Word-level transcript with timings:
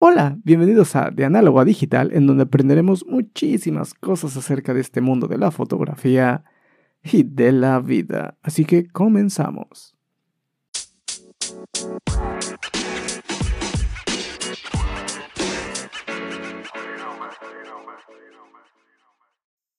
Hola, 0.00 0.38
bienvenidos 0.44 0.94
a 0.94 1.10
De 1.10 1.24
Análogo 1.24 1.58
a 1.58 1.64
Digital, 1.64 2.12
en 2.12 2.28
donde 2.28 2.44
aprenderemos 2.44 3.04
muchísimas 3.04 3.94
cosas 3.94 4.36
acerca 4.36 4.72
de 4.72 4.80
este 4.80 5.00
mundo 5.00 5.26
de 5.26 5.38
la 5.38 5.50
fotografía 5.50 6.44
y 7.02 7.24
de 7.24 7.50
la 7.50 7.80
vida. 7.80 8.38
Así 8.40 8.64
que 8.64 8.86
comenzamos. 8.86 9.96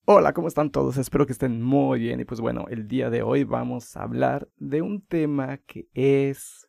Hola, 0.04 0.33
¿cómo 0.33 0.49
están 0.49 0.70
todos? 0.70 0.97
Espero 0.97 1.25
que 1.25 1.31
estén 1.31 1.61
muy 1.61 1.99
bien. 1.99 2.20
Y 2.20 2.25
pues 2.25 2.41
bueno, 2.41 2.65
el 2.70 2.89
día 2.89 3.09
de 3.09 3.21
hoy 3.21 3.45
vamos 3.45 3.95
a 3.95 4.04
hablar 4.04 4.49
de 4.57 4.81
un 4.81 4.99
tema 4.99 5.59
que 5.59 5.88
es 5.93 6.67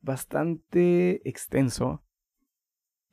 bastante 0.00 1.28
extenso 1.28 2.04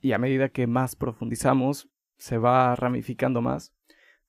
y 0.01 0.13
a 0.13 0.17
medida 0.17 0.49
que 0.49 0.67
más 0.67 0.95
profundizamos 0.95 1.89
se 2.17 2.37
va 2.37 2.75
ramificando 2.75 3.41
más, 3.41 3.73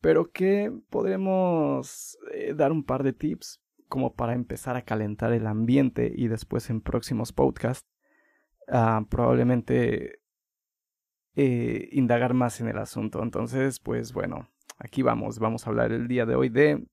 pero 0.01 0.31
que 0.31 0.73
podremos 0.91 2.19
eh, 2.33 2.55
dar 2.55 2.73
un 2.73 2.85
par 2.85 3.03
de 3.03 3.13
tips 3.13 3.61
como 3.89 4.15
para 4.15 4.35
empezar 4.35 4.77
a 4.77 4.83
calentar 4.83 5.33
el 5.33 5.47
ambiente 5.47 6.13
y 6.15 6.29
después 6.29 6.71
en 6.71 6.81
próximos 6.81 7.33
podcasts 7.33 7.89
ah, 8.69 9.05
probablemente 9.11 10.21
eh, 11.35 11.89
indagar 11.93 12.35
más 12.35 12.61
en 12.61 12.69
el 12.69 12.79
asunto. 12.79 13.23
Entonces, 13.23 13.81
pues 13.81 14.13
bueno, 14.13 14.49
aquí 14.79 15.03
vamos, 15.03 15.39
vamos 15.39 15.67
a 15.67 15.71
hablar 15.71 15.93
el 15.93 16.09
día 16.09 16.27
de 16.27 16.35
hoy 16.35 16.49
de 16.49 16.87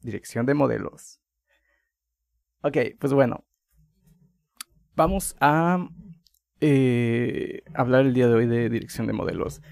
dirección 0.00 0.46
de 0.46 0.54
modelos. 0.54 1.20
Ok, 2.62 2.76
pues 2.98 3.12
bueno, 3.12 3.44
vamos 4.96 5.36
a 5.40 5.88
eh, 6.60 7.62
hablar 7.74 8.06
el 8.06 8.14
día 8.14 8.28
de 8.28 8.34
hoy 8.34 8.46
de 8.46 8.68
dirección 8.68 9.06
de 9.06 9.12
modelos. 9.12 9.62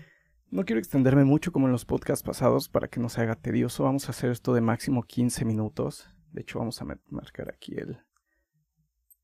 No 0.50 0.64
quiero 0.64 0.78
extenderme 0.78 1.24
mucho 1.24 1.52
como 1.52 1.66
en 1.66 1.72
los 1.72 1.84
podcasts 1.84 2.22
pasados 2.22 2.68
para 2.68 2.88
que 2.88 3.00
no 3.00 3.08
se 3.08 3.20
haga 3.20 3.34
tedioso. 3.34 3.84
Vamos 3.84 4.06
a 4.06 4.10
hacer 4.10 4.30
esto 4.30 4.54
de 4.54 4.60
máximo 4.60 5.02
15 5.02 5.44
minutos. 5.44 6.08
De 6.32 6.42
hecho, 6.42 6.58
vamos 6.58 6.80
a 6.80 6.86
marcar 7.10 7.50
aquí 7.50 7.74
el, 7.76 7.98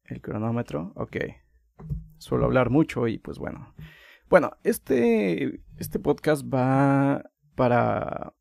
el 0.04 0.20
cronómetro. 0.20 0.92
Ok. 0.96 1.16
Suelo 2.18 2.46
hablar 2.46 2.70
mucho 2.70 3.06
y 3.06 3.18
pues 3.18 3.38
bueno. 3.38 3.74
Bueno, 4.28 4.52
este, 4.64 5.62
este 5.76 5.98
podcast 5.98 6.44
va 6.44 7.30
para 7.54 8.34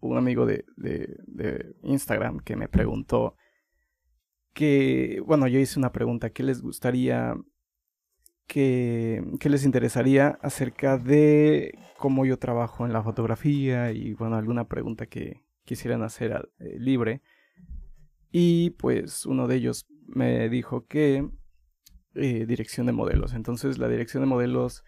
un 0.00 0.16
amigo 0.16 0.46
de, 0.46 0.64
de, 0.76 1.16
de 1.26 1.76
Instagram 1.82 2.40
que 2.40 2.56
me 2.56 2.68
preguntó 2.68 3.36
que, 4.52 5.22
bueno, 5.26 5.48
yo 5.48 5.58
hice 5.58 5.78
una 5.78 5.92
pregunta, 5.92 6.30
¿qué 6.30 6.42
les 6.42 6.60
gustaría 6.60 7.34
que, 8.52 9.48
les 9.48 9.64
interesaría 9.64 10.38
acerca 10.42 10.98
de 10.98 11.72
cómo 11.96 12.26
yo 12.26 12.38
trabajo 12.38 12.84
en 12.84 12.92
la 12.92 13.02
fotografía 13.02 13.92
y 13.92 14.12
bueno, 14.12 14.36
alguna 14.36 14.68
pregunta 14.68 15.06
que 15.06 15.40
quisieran 15.64 16.02
hacer 16.02 16.50
eh, 16.58 16.76
libre. 16.78 17.22
Y 18.30 18.70
pues 18.70 19.24
uno 19.24 19.48
de 19.48 19.56
ellos 19.56 19.86
me 20.06 20.50
dijo 20.50 20.86
que 20.86 21.30
eh, 22.14 22.44
dirección 22.44 22.84
de 22.84 22.92
modelos. 22.92 23.32
Entonces 23.32 23.78
la 23.78 23.88
dirección 23.88 24.22
de 24.22 24.26
modelos, 24.26 24.84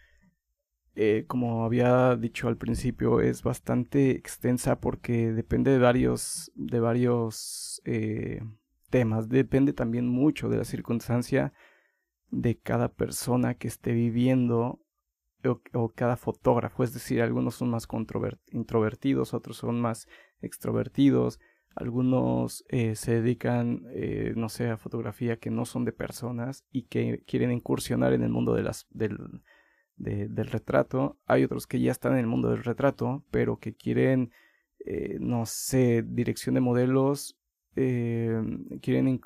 eh, 0.95 1.25
como 1.27 1.65
había 1.65 2.17
dicho 2.17 2.49
al 2.49 2.59
principio, 2.59 3.23
es 3.23 3.43
bastante 3.43 4.11
extensa 4.11 4.79
porque 4.79 5.33
depende 5.33 5.71
de 5.71 5.79
varios, 5.79 6.53
de 6.55 6.81
varios 6.81 7.81
temas. 8.91 9.31
Depende 9.31 9.73
también 9.73 10.07
mucho 10.07 10.51
de 10.51 10.59
la 10.59 10.65
circunstancia 10.65 11.55
de 12.35 12.59
cada 12.59 12.89
persona 12.89 13.55
que 13.55 13.69
esté 13.69 13.93
viviendo 13.93 14.81
o, 15.75 15.89
cada 15.91 16.17
fotógrafo. 16.17 16.85
Es 16.85 16.93
decir, 16.93 17.23
algunos 17.23 17.55
son 17.55 17.71
más 17.71 17.87
introvertidos, 18.51 19.35
otros 19.35 19.59
son 19.59 19.81
más 19.81 20.09
extrovertidos, 20.41 21.39
algunos 21.75 22.65
eh, 22.69 22.95
se 22.95 23.21
dedican, 23.21 23.83
eh, 23.91 24.33
no 24.37 24.49
sé, 24.49 24.69
a 24.69 24.77
fotografía 24.77 25.39
que 25.39 25.51
no 25.51 25.65
son 25.65 25.85
de 25.85 25.93
personas 25.93 26.65
y 26.71 26.85
que 26.85 27.23
quieren 27.27 27.51
incursionar 27.53 28.13
en 28.13 28.23
el 28.23 28.31
mundo 28.31 28.55
de 28.55 28.63
las, 28.63 28.87
del, 28.91 29.19
del 29.97 30.47
retrato. 30.47 31.19
Hay 31.27 31.45
otros 31.45 31.67
que 31.67 31.81
ya 31.81 31.91
están 31.91 32.13
en 32.13 32.21
el 32.21 32.27
mundo 32.27 32.51
del 32.51 32.65
retrato, 32.65 33.25
pero 33.31 33.59
que 33.59 33.75
quieren, 33.75 34.31
eh, 34.85 35.19
no 35.21 35.47
sé, 35.47 36.05
dirección 36.07 36.55
de 36.55 36.61
modelos 36.61 37.37
eh, 37.77 38.41
quieren, 38.81 39.21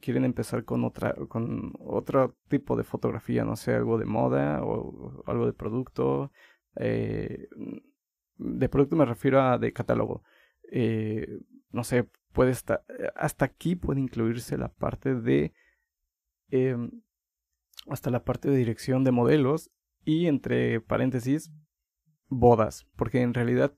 quieren 0.00 0.24
empezar 0.24 0.64
con 0.64 0.84
otra 0.84 1.14
con 1.28 1.72
otro 1.80 2.36
tipo 2.48 2.76
de 2.76 2.84
fotografía, 2.84 3.44
no 3.44 3.56
sé, 3.56 3.74
algo 3.74 3.98
de 3.98 4.04
moda 4.04 4.62
o, 4.62 5.22
algo 5.26 5.46
de 5.46 5.52
producto. 5.52 6.32
Eh, 6.76 7.48
de 8.36 8.68
producto 8.68 8.96
me 8.96 9.04
refiero 9.04 9.40
a 9.40 9.58
de 9.58 9.72
catálogo. 9.72 10.22
Eh, 10.70 11.40
no 11.70 11.84
sé, 11.84 12.08
puede 12.32 12.52
estar 12.52 12.84
hasta 13.16 13.44
aquí 13.44 13.76
puede 13.76 14.00
incluirse 14.00 14.56
la 14.56 14.68
parte 14.68 15.14
de 15.14 15.52
em, 16.50 17.02
hasta 17.88 18.10
la 18.10 18.24
parte 18.24 18.50
de 18.50 18.56
dirección 18.56 19.04
de 19.04 19.12
modelos 19.12 19.70
y 20.04 20.26
entre 20.26 20.80
paréntesis 20.80 21.52
bodas, 22.28 22.86
porque 22.96 23.22
en 23.22 23.34
realidad 23.34 23.74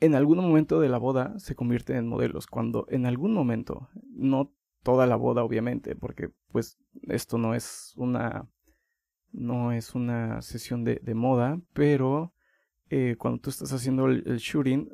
en 0.00 0.14
algún 0.14 0.38
momento 0.38 0.80
de 0.80 0.88
la 0.88 0.98
boda 0.98 1.38
se 1.38 1.54
convierten 1.54 1.96
en 1.96 2.08
modelos. 2.08 2.46
Cuando 2.46 2.86
en 2.90 3.06
algún 3.06 3.32
momento, 3.32 3.88
no 4.10 4.52
toda 4.82 5.06
la 5.06 5.16
boda 5.16 5.42
obviamente, 5.42 5.96
porque 5.96 6.30
pues 6.52 6.78
esto 7.08 7.38
no 7.38 7.54
es 7.54 7.94
una 7.96 8.48
no 9.32 9.72
es 9.72 9.96
una 9.96 10.40
sesión 10.42 10.84
de, 10.84 11.00
moda, 11.14 11.60
pero 11.72 12.32
eh, 12.88 13.16
cuando 13.18 13.40
tú 13.40 13.50
estás 13.50 13.72
haciendo 13.72 14.06
el, 14.06 14.22
shooting, 14.36 14.88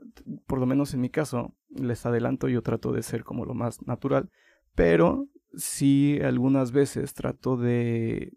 por 0.46 0.58
lo 0.58 0.64
menos 0.64 0.94
en 0.94 1.02
mi 1.02 1.10
caso, 1.10 1.54
les 1.68 2.06
adelanto, 2.06 2.48
yo 2.48 2.62
trato 2.62 2.90
de 2.92 3.02
ser 3.02 3.22
como 3.22 3.44
lo 3.44 3.52
más 3.52 3.86
natural, 3.86 4.30
pero 4.74 5.28
sí 5.54 6.18
algunas 6.24 6.72
veces 6.72 7.12
trato 7.12 7.58
de 7.58 8.32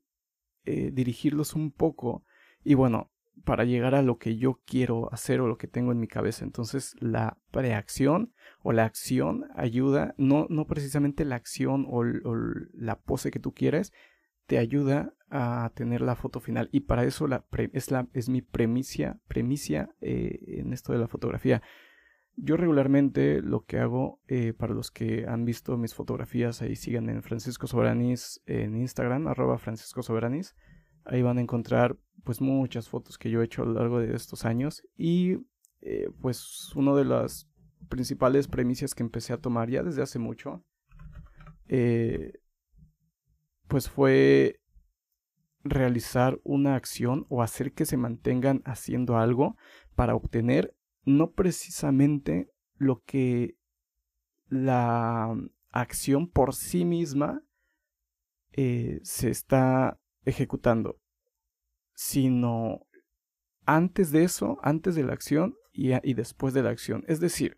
eh, 0.66 0.92
dirigirlos 0.92 1.54
un 1.54 1.72
poco 1.72 2.26
y 2.66 2.74
bueno, 2.74 3.13
para 3.46 3.66
llegar 3.66 3.96
a 3.96 4.02
lo 4.02 4.18
que 4.18 4.38
yo 4.38 4.62
quiero 4.66 5.12
hacer 5.12 5.42
o 5.42 5.48
lo 5.48 5.58
que 5.58 5.68
tengo 5.68 5.92
en 5.92 6.00
mi 6.00 6.08
cabeza. 6.08 6.46
Entonces 6.46 6.96
la 7.00 7.38
preacción 7.52 8.34
o 8.62 8.72
la 8.72 8.86
acción 8.86 9.46
ayuda, 9.56 10.16
no, 10.18 10.48
no 10.50 10.66
precisamente 10.66 11.26
la 11.26 11.36
acción 11.36 11.86
o, 11.90 12.04
la 12.74 13.00
pose 13.00 13.32
que 13.32 13.40
tú 13.40 13.54
quieres, 13.54 13.92
te 14.46 14.58
ayuda 14.58 15.14
a 15.30 15.72
tener 15.76 16.02
la 16.02 16.16
foto 16.16 16.40
final. 16.40 16.70
Y 16.72 16.82
para 16.82 17.04
eso 17.04 17.28
la 17.28 17.46
es, 17.74 17.92
la, 17.92 18.08
es 18.14 18.30
mi 18.30 18.42
premicia, 18.42 19.20
premicia 19.28 19.90
eh, 20.02 20.40
en 20.60 20.74
esto 20.74 20.94
de 20.94 21.00
la 21.00 21.08
fotografía. 21.08 21.62
Yo 22.36 22.58
regularmente 22.58 23.42
lo 23.42 23.64
que 23.66 23.78
hago, 23.78 24.20
eh, 24.28 24.54
para 24.54 24.74
los 24.74 24.90
que 24.90 25.26
han 25.28 25.46
visto 25.46 25.78
mis 25.78 25.94
fotografías, 25.94 26.62
ahí 26.62 26.76
sigan 26.76 27.10
en 27.10 27.22
Francisco 27.22 27.68
Soberanis 27.68 28.42
en 28.48 28.76
Instagram, 28.76 29.28
arroba 29.28 29.60
Francisco 29.60 30.02
Soberanis. 30.02 30.56
Ahí 31.06 31.22
van 31.22 31.38
a 31.38 31.42
encontrar 31.42 31.98
pues 32.24 32.42
muchas 32.42 32.90
fotos 32.90 33.18
que 33.18 33.30
yo 33.30 33.42
he 33.42 33.46
hecho 33.46 33.64
a 33.64 33.66
lo 33.66 33.74
largo 33.74 34.00
de 34.00 34.16
estos 34.16 34.46
años 34.46 34.84
y 34.96 35.38
eh, 35.82 36.10
pues 36.22 36.74
una 36.76 36.94
de 36.94 37.06
las 37.06 37.50
principales 37.90 38.48
premisas 38.48 38.96
que 38.96 39.04
empecé 39.04 39.34
a 39.34 39.38
tomar 39.38 39.70
ya 39.70 39.84
desde 39.84 40.02
hace 40.02 40.20
mucho 40.20 40.64
eh, 41.68 42.40
pues 43.68 43.90
fue 43.90 44.62
realizar 45.64 46.40
una 46.44 46.76
acción 46.76 47.26
o 47.30 47.42
hacer 47.42 47.74
que 47.74 47.86
se 47.86 47.98
mantengan 47.98 48.62
haciendo 48.66 49.18
algo 49.18 49.58
para 49.96 50.16
obtener 50.16 50.76
no 51.04 51.32
precisamente 51.32 52.50
lo 52.78 53.04
que 53.06 53.58
la 54.48 55.36
acción 55.72 56.30
por 56.30 56.54
sí 56.54 56.86
misma 56.86 57.44
eh, 58.52 59.00
se 59.04 59.30
está 59.30 60.00
ejecutando, 60.26 60.98
sino 61.94 62.82
antes 63.66 64.12
de 64.12 64.24
eso, 64.24 64.58
antes 64.62 64.96
de 64.96 65.04
la 65.04 65.14
acción 65.14 65.56
y, 65.72 66.14
después 66.14 66.54
de 66.54 66.64
la 66.64 66.70
acción. 66.70 67.04
Es 67.08 67.20
decir, 67.20 67.58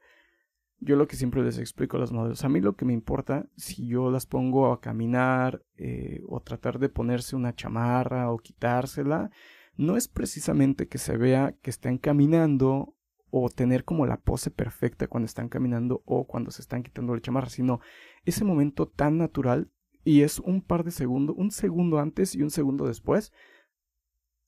yo 0.79 0.95
lo 0.95 1.07
que 1.07 1.15
siempre 1.15 1.43
les 1.43 1.57
explico 1.57 1.97
a 1.97 1.99
los 1.99 2.11
modelos, 2.11 2.43
a 2.43 2.49
mí 2.49 2.61
lo 2.61 2.75
que 2.75 2.85
me 2.85 2.93
importa, 2.93 3.47
si 3.55 3.87
yo 3.87 4.11
las 4.11 4.25
pongo 4.25 4.71
a 4.71 4.81
caminar 4.81 5.63
eh, 5.77 6.21
o 6.27 6.41
tratar 6.41 6.79
de 6.79 6.89
ponerse 6.89 7.35
una 7.35 7.55
chamarra 7.55 8.31
o 8.31 8.37
quitársela, 8.37 9.31
no 9.77 9.97
es 9.97 10.07
precisamente 10.07 10.87
que 10.87 10.97
se 10.97 11.17
vea 11.17 11.55
que 11.61 11.69
están 11.69 11.97
caminando 11.97 12.95
o 13.29 13.49
tener 13.49 13.83
como 13.83 14.05
la 14.05 14.17
pose 14.17 14.51
perfecta 14.51 15.07
cuando 15.07 15.25
están 15.25 15.49
caminando 15.49 16.01
o 16.05 16.25
cuando 16.25 16.51
se 16.51 16.61
están 16.61 16.83
quitando 16.83 17.13
la 17.13 17.21
chamarra, 17.21 17.49
sino 17.49 17.81
ese 18.23 18.45
momento 18.45 18.87
tan 18.87 19.17
natural 19.17 19.71
y 20.05 20.21
es 20.21 20.39
un 20.39 20.61
par 20.61 20.85
de 20.85 20.91
segundos, 20.91 21.35
un 21.37 21.51
segundo 21.51 21.99
antes 21.99 22.35
y 22.35 22.43
un 22.43 22.51
segundo 22.51 22.85
después, 22.85 23.33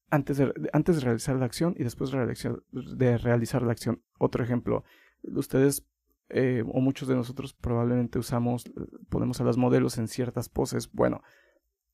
antes 0.09 0.38
de, 0.38 0.54
antes 0.71 0.95
de 0.95 1.01
realizar 1.01 1.36
la 1.36 1.45
acción 1.45 1.75
y 1.77 1.83
después 1.83 2.12
de 2.12 3.18
realizar, 3.18 3.63
la 3.63 3.71
acción. 3.71 4.01
Otro 4.19 4.44
ejemplo, 4.44 4.83
ustedes 5.24 5.86
eh, 6.30 6.63
o 6.71 6.80
muchos 6.80 7.07
de 7.07 7.15
nosotros 7.15 7.54
probablemente 7.54 8.19
usamos, 8.19 8.65
ponemos 9.09 9.42
a 9.42 9.44
los 9.44 9.57
modelos 9.57 9.98
en 9.98 10.07
ciertas 10.07 10.48
poses. 10.48 10.92
Bueno, 10.92 11.24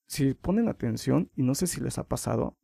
si 0.08 0.34
ponen 0.34 0.68
atención, 0.68 1.32
y 1.36 1.44
no 1.44 1.56
sé 1.56 1.66
si 1.66 1.80
les 1.80 1.98
ha 1.98 2.08
pasado, 2.08 2.58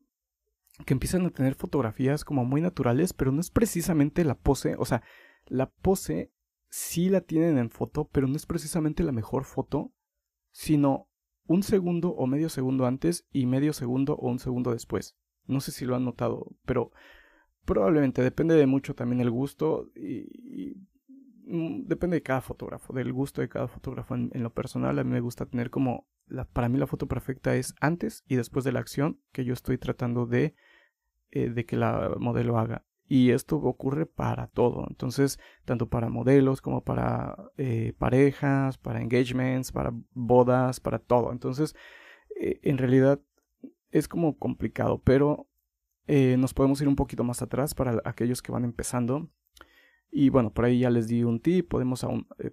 que 0.86 0.94
empiezan 0.94 1.26
a 1.26 1.32
tener 1.32 1.56
fotografías 1.56 2.26
como 2.26 2.44
muy 2.44 2.62
naturales, 2.62 3.14
pero 3.14 3.32
no 3.32 3.40
es 3.40 3.52
precisamente 3.52 4.26
la 4.26 4.36
pose, 4.36 4.76
o 4.78 4.86
sea, 4.86 5.02
la 5.46 5.70
pose 5.70 6.32
sí 6.70 7.10
la 7.10 7.22
tienen 7.22 7.58
en 7.58 7.70
foto, 7.70 8.10
pero 8.12 8.28
no 8.28 8.36
es 8.36 8.46
precisamente 8.46 9.04
la 9.04 9.12
mejor 9.12 9.46
foto, 9.46 9.94
sino 10.60 11.08
un 11.48 11.64
segundo 11.64 12.10
o 12.10 12.28
medio 12.28 12.50
segundo 12.50 12.86
antes 12.86 13.26
y 13.32 13.46
medio 13.46 13.72
segundo 13.72 14.16
o 14.16 14.30
un 14.30 14.40
segundo 14.40 14.74
después. 14.74 15.16
No 15.46 15.62
sé 15.62 15.72
si 15.72 15.86
lo 15.86 15.96
han 15.96 16.04
notado, 16.04 16.48
pero 16.66 16.92
probablemente 17.64 18.22
depende 18.22 18.56
de 18.56 18.68
mucho 18.68 18.94
también 18.94 19.22
el 19.22 19.32
gusto 19.32 19.90
y, 19.96 20.76
mm, 21.46 21.88
depende 21.88 22.18
de 22.18 22.24
cada 22.24 22.42
fotógrafo, 22.42 22.92
del 22.92 23.14
gusto 23.14 23.40
de 23.40 23.48
cada 23.48 23.70
fotógrafo. 23.70 24.16
En, 24.16 24.44
lo 24.44 24.54
personal, 24.54 25.00
a 25.00 25.06
mí 25.06 25.12
me 25.12 25.22
gusta 25.22 25.46
tener 25.46 25.70
como, 25.70 26.10
la, 26.28 26.44
para 26.44 26.68
mí 26.68 26.78
la 26.78 26.88
foto 26.88 27.08
perfecta 27.08 27.56
es 27.56 27.74
antes 27.80 28.26
y 28.28 28.36
después 28.36 28.66
de 28.66 28.74
la 28.74 28.82
acción 28.82 29.22
que 29.32 29.46
yo 29.46 29.54
estoy 29.54 29.78
tratando 29.78 30.26
de, 30.26 30.56
eh, 31.32 31.52
de 31.52 31.66
que 31.66 31.78
la 31.78 32.18
modelo 32.20 32.60
haga. 32.60 32.84
Y 33.12 33.32
esto 33.32 33.58
ocurre 33.58 34.06
para 34.06 34.48
todo. 34.48 34.86
Entonces, 34.88 35.40
tanto 35.66 35.90
para 35.90 36.10
modelos 36.10 36.62
como 36.62 36.84
para 36.84 37.52
eh, 37.58 37.94
parejas, 37.98 38.78
para 38.78 39.02
engagements, 39.02 39.72
para 39.72 39.92
bodas, 40.14 40.80
para 40.80 41.00
todo. 41.00 41.32
Entonces, 41.32 41.76
eh, 42.40 42.60
en 42.62 42.78
realidad 42.78 43.20
es 43.90 44.08
como 44.08 44.38
complicado, 44.38 45.02
pero 45.04 45.48
eh, 46.06 46.38
nos 46.38 46.54
podemos 46.54 46.80
ir 46.82 46.88
un 46.88 46.96
poquito 46.96 47.24
más 47.24 47.42
atrás 47.42 47.74
para 47.74 48.00
aquellos 48.06 48.44
que 48.44 48.52
van 48.52 48.64
empezando. 48.64 49.28
Y 50.12 50.30
bueno, 50.30 50.54
por 50.54 50.66
ahí 50.66 50.80
ya 50.82 50.92
les 50.92 51.08
di 51.08 51.24
un 51.24 51.40
tip, 51.40 51.68
podemos, 51.68 52.06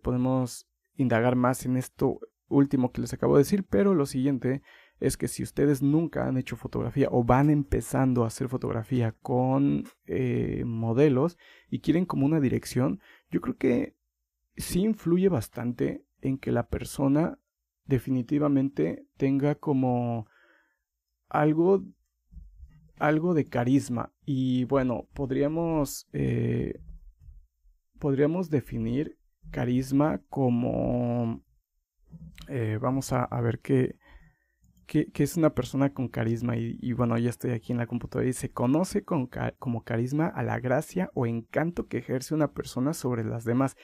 podemos 0.02 0.66
indagar 0.94 1.36
más 1.36 1.66
en 1.66 1.76
esto 1.76 2.18
último 2.48 2.92
que 2.92 3.02
les 3.02 3.12
acabo 3.12 3.36
de 3.36 3.42
decir, 3.42 3.64
pero 3.64 3.94
lo 3.94 4.06
siguiente 4.06 4.62
es 4.98 5.16
que 5.16 5.28
si 5.28 5.42
ustedes 5.42 5.82
nunca 5.82 6.26
han 6.26 6.38
hecho 6.38 6.56
fotografía 6.56 7.08
o 7.10 7.22
van 7.22 7.50
empezando 7.50 8.24
a 8.24 8.28
hacer 8.28 8.48
fotografía 8.48 9.12
con 9.12 9.84
eh, 10.06 10.64
modelos 10.66 11.36
y 11.70 11.80
quieren 11.80 12.06
como 12.06 12.24
una 12.24 12.40
dirección, 12.40 13.00
yo 13.30 13.40
creo 13.40 13.56
que 13.56 13.96
sí 14.56 14.80
influye 14.80 15.28
bastante 15.28 16.04
en 16.22 16.38
que 16.38 16.50
la 16.50 16.68
persona 16.68 17.38
definitivamente 17.84 19.06
tenga 19.16 19.54
como 19.54 20.26
algo 21.28 21.84
algo 22.98 23.34
de 23.34 23.44
carisma. 23.44 24.14
Y 24.24 24.64
bueno 24.64 25.08
podríamos 25.12 26.08
eh, 26.14 26.80
podríamos 27.98 28.48
definir 28.48 29.18
carisma 29.50 30.22
como 30.30 31.44
eh, 32.48 32.78
vamos 32.80 33.12
a, 33.12 33.24
a 33.24 33.40
ver 33.42 33.60
qué 33.60 33.96
que, 34.86 35.10
es 35.14 35.36
una 35.36 35.54
persona 35.54 35.92
con 35.92 36.08
carisma 36.08 36.56
y, 36.56 36.92
bueno, 36.92 37.18
ya 37.18 37.30
estoy 37.30 37.50
aquí 37.50 37.72
en 37.72 37.78
la 37.78 37.86
computadora 37.86 38.28
y 38.28 38.32
se 38.32 38.50
conoce 38.50 39.04
con, 39.04 39.28
como 39.58 39.82
carisma 39.82 40.28
a 40.28 40.42
la 40.42 40.60
gracia 40.60 41.10
o 41.14 41.26
encanto 41.26 41.88
que 41.88 41.98
ejerce 41.98 42.34
una 42.34 42.52
persona 42.52 42.94
sobre 42.94 43.24
las 43.24 43.44
demás. 43.44 43.76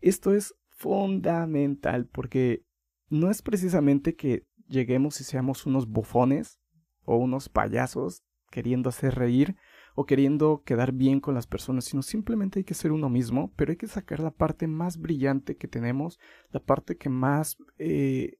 Esto 0.00 0.34
es 0.34 0.54
fundamental 0.70 2.06
porque 2.06 2.64
no 3.08 3.30
es 3.30 3.42
precisamente 3.42 4.16
que 4.16 4.46
lleguemos 4.66 5.20
y 5.20 5.24
seamos 5.24 5.66
unos 5.66 5.88
bufones 5.88 6.58
o 7.04 7.16
unos 7.16 7.48
payasos 7.48 8.22
queriendo 8.50 8.88
hacer 8.88 9.14
reír 9.14 9.56
o 9.94 10.06
queriendo 10.06 10.62
quedar 10.64 10.92
bien 10.92 11.20
con 11.20 11.34
las 11.34 11.46
personas, 11.46 11.84
sino 11.84 12.02
simplemente 12.02 12.60
hay 12.60 12.64
que 12.64 12.74
ser 12.74 12.92
uno 12.92 13.08
mismo, 13.08 13.52
pero 13.56 13.70
hay 13.70 13.76
que 13.76 13.86
sacar 13.86 14.20
la 14.20 14.30
parte 14.30 14.66
más 14.66 14.98
brillante 14.98 15.56
que 15.56 15.68
tenemos, 15.68 16.18
la 16.50 16.60
parte 16.60 16.96
que 16.96 17.08
más 17.08 17.56
eh, 17.78 18.38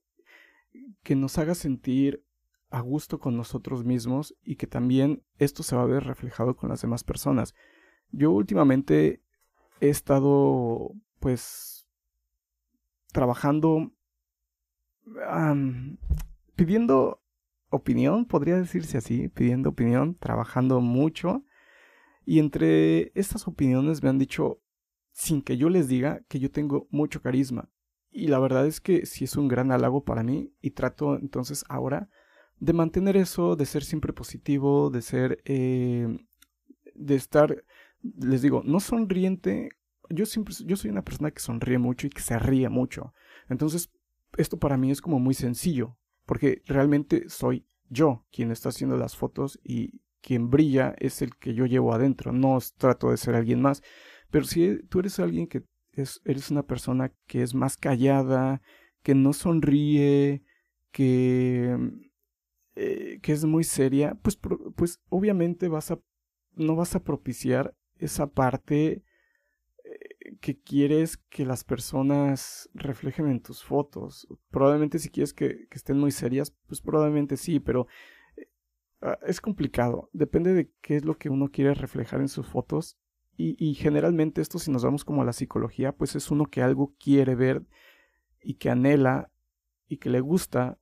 que 1.03 1.15
nos 1.15 1.37
haga 1.37 1.55
sentir 1.55 2.23
a 2.69 2.79
gusto 2.79 3.19
con 3.19 3.35
nosotros 3.35 3.83
mismos 3.83 4.35
y 4.43 4.55
que 4.55 4.67
también 4.67 5.23
esto 5.37 5.61
se 5.61 5.75
va 5.75 5.83
a 5.83 5.87
ver 5.87 6.05
reflejado 6.05 6.55
con 6.55 6.69
las 6.69 6.81
demás 6.81 7.03
personas. 7.03 7.53
Yo 8.11 8.31
últimamente 8.31 9.21
he 9.81 9.89
estado 9.89 10.93
pues 11.19 11.85
trabajando 13.11 13.91
pidiendo 16.55 17.21
opinión, 17.69 18.25
podría 18.25 18.55
decirse 18.55 18.97
así, 18.97 19.27
pidiendo 19.27 19.69
opinión, 19.69 20.15
trabajando 20.15 20.79
mucho 20.79 21.43
y 22.25 22.39
entre 22.39 23.11
estas 23.15 23.47
opiniones 23.47 24.01
me 24.03 24.09
han 24.09 24.19
dicho 24.19 24.61
sin 25.11 25.41
que 25.41 25.57
yo 25.57 25.69
les 25.69 25.87
diga 25.87 26.21
que 26.29 26.39
yo 26.39 26.51
tengo 26.51 26.87
mucho 26.89 27.21
carisma 27.21 27.69
y 28.11 28.27
la 28.27 28.39
verdad 28.39 28.67
es 28.67 28.81
que 28.81 29.05
sí 29.05 29.23
es 29.23 29.35
un 29.37 29.47
gran 29.47 29.71
halago 29.71 30.03
para 30.03 30.23
mí 30.23 30.53
y 30.61 30.71
trato 30.71 31.17
entonces 31.17 31.63
ahora 31.69 32.09
de 32.59 32.73
mantener 32.73 33.17
eso, 33.17 33.55
de 33.55 33.65
ser 33.65 33.83
siempre 33.83 34.13
positivo, 34.13 34.91
de 34.91 35.01
ser, 35.01 35.41
eh, 35.45 36.07
de 36.93 37.15
estar, 37.15 37.63
les 38.19 38.43
digo, 38.43 38.61
no 38.63 38.79
sonriente. 38.79 39.69
Yo 40.09 40.27
siempre, 40.27 40.53
yo 40.65 40.75
soy 40.75 40.91
una 40.91 41.03
persona 41.03 41.31
que 41.31 41.39
sonríe 41.39 41.79
mucho 41.79 42.05
y 42.05 42.11
que 42.11 42.21
se 42.21 42.37
ríe 42.37 42.69
mucho. 42.69 43.13
Entonces, 43.49 43.91
esto 44.37 44.57
para 44.57 44.77
mí 44.77 44.91
es 44.91 45.01
como 45.01 45.19
muy 45.19 45.33
sencillo, 45.33 45.97
porque 46.27 46.61
realmente 46.67 47.29
soy 47.29 47.65
yo 47.89 48.25
quien 48.31 48.51
está 48.51 48.69
haciendo 48.69 48.95
las 48.95 49.15
fotos 49.15 49.59
y 49.63 50.01
quien 50.21 50.51
brilla 50.51 50.93
es 50.99 51.23
el 51.23 51.35
que 51.35 51.55
yo 51.55 51.65
llevo 51.65 51.95
adentro. 51.95 52.31
No 52.31 52.59
trato 52.77 53.09
de 53.09 53.17
ser 53.17 53.33
alguien 53.33 53.59
más. 53.59 53.81
Pero 54.29 54.45
si 54.45 54.83
tú 54.83 54.99
eres 54.99 55.19
alguien 55.19 55.47
que 55.47 55.63
eres 55.93 56.51
una 56.51 56.63
persona 56.63 57.11
que 57.27 57.41
es 57.41 57.53
más 57.53 57.77
callada, 57.77 58.61
que 59.03 59.15
no 59.15 59.33
sonríe, 59.33 60.43
que, 60.91 61.77
eh, 62.75 63.19
que 63.21 63.31
es 63.31 63.45
muy 63.45 63.63
seria, 63.63 64.15
pues, 64.21 64.39
pues 64.75 65.01
obviamente 65.09 65.67
vas 65.67 65.91
a, 65.91 65.99
no 66.55 66.75
vas 66.75 66.95
a 66.95 67.03
propiciar 67.03 67.75
esa 67.97 68.27
parte 68.27 69.03
eh, 69.83 70.35
que 70.39 70.59
quieres 70.59 71.17
que 71.17 71.45
las 71.45 71.63
personas 71.63 72.69
reflejen 72.73 73.27
en 73.27 73.41
tus 73.41 73.63
fotos. 73.63 74.27
Probablemente 74.49 74.99
si 74.99 75.09
quieres 75.09 75.33
que, 75.33 75.67
que 75.67 75.77
estén 75.77 75.97
muy 75.97 76.11
serias, 76.11 76.55
pues 76.67 76.81
probablemente 76.81 77.37
sí, 77.37 77.59
pero 77.59 77.87
eh, 78.37 78.49
ah, 79.01 79.17
es 79.25 79.41
complicado. 79.41 80.09
Depende 80.13 80.53
de 80.53 80.71
qué 80.81 80.95
es 80.95 81.05
lo 81.05 81.17
que 81.17 81.29
uno 81.29 81.49
quiere 81.49 81.73
reflejar 81.73 82.21
en 82.21 82.29
sus 82.29 82.47
fotos 82.47 82.97
y, 83.37 83.73
generalmente 83.73 84.41
esto, 84.41 84.59
si 84.59 84.69
nos 84.71 84.83
vamos 84.83 85.03
como 85.03 85.23
a 85.23 85.25
la 85.25 85.33
psicología, 85.33 85.93
pues 85.93 86.15
es 86.15 86.29
uno 86.29 86.45
que 86.45 86.61
algo 86.61 86.93
quiere 86.99 87.33
ver 87.33 87.65
y 88.43 88.55
que 88.55 88.69
anhela 88.69 89.31
y 89.87 89.97
que 89.97 90.09
le 90.09 90.19
gusta, 90.19 90.77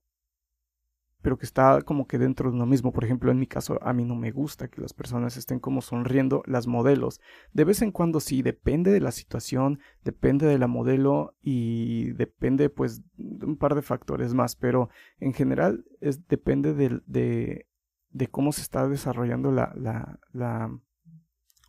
pero 1.22 1.38
que 1.38 1.46
está 1.46 1.80
como 1.82 2.06
que 2.06 2.18
dentro 2.18 2.50
de 2.50 2.56
uno 2.56 2.66
mismo. 2.66 2.92
Por 2.92 3.04
ejemplo, 3.04 3.30
en 3.30 3.38
mi 3.38 3.46
caso, 3.46 3.78
a 3.82 3.92
mí 3.92 4.04
no 4.04 4.14
me 4.14 4.30
gusta 4.30 4.68
que 4.68 4.80
las 4.80 4.92
personas 4.92 5.36
estén 5.36 5.58
como 5.58 5.80
sonriendo, 5.80 6.42
las 6.46 6.66
modelos. 6.66 7.20
De 7.52 7.64
vez 7.64 7.80
en 7.82 7.92
cuando 7.92 8.20
sí, 8.20 8.42
depende 8.42 8.90
de 8.90 9.00
la 9.00 9.12
situación, 9.12 9.80
depende 10.04 10.46
de 10.46 10.58
la 10.58 10.66
modelo 10.66 11.34
y 11.40 12.12
depende 12.12 12.68
pues 12.68 13.02
de 13.16 13.46
un 13.46 13.56
par 13.56 13.74
de 13.74 13.82
factores 13.82 14.34
más, 14.34 14.54
pero 14.54 14.90
en 15.18 15.32
general 15.32 15.86
es, 16.00 16.26
depende 16.28 16.74
de, 16.74 17.00
de, 17.06 17.66
de 18.10 18.26
cómo 18.28 18.52
se 18.52 18.62
está 18.62 18.86
desarrollando 18.86 19.50
la, 19.50 19.72
la, 19.76 20.20
la 20.32 20.70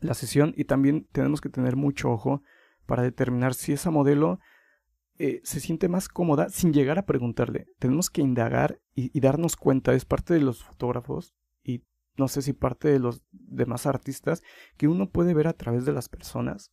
la 0.01 0.13
sesión 0.13 0.53
y 0.57 0.65
también 0.65 1.07
tenemos 1.11 1.41
que 1.41 1.49
tener 1.49 1.75
mucho 1.75 2.11
ojo 2.11 2.43
para 2.85 3.03
determinar 3.03 3.53
si 3.53 3.71
esa 3.71 3.91
modelo 3.91 4.39
eh, 5.17 5.39
se 5.43 5.59
siente 5.59 5.87
más 5.87 6.09
cómoda 6.09 6.49
sin 6.49 6.73
llegar 6.73 6.97
a 6.97 7.05
preguntarle. 7.05 7.67
Tenemos 7.79 8.09
que 8.09 8.21
indagar 8.21 8.81
y, 8.95 9.19
darnos 9.19 9.55
cuenta, 9.55 9.93
es 9.93 10.03
parte 10.03 10.33
de 10.33 10.41
los 10.41 10.63
fotógrafos 10.63 11.35
y 11.63 11.83
no 12.17 12.27
sé 12.27 12.41
si 12.41 12.53
parte 12.53 12.89
de 12.89 12.99
los 12.99 13.21
demás 13.31 13.85
artistas, 13.85 14.41
que 14.77 14.87
uno 14.87 15.09
puede 15.09 15.33
ver 15.33 15.47
a 15.47 15.53
través 15.53 15.85
de 15.85 15.93
las 15.93 16.09
personas 16.09 16.71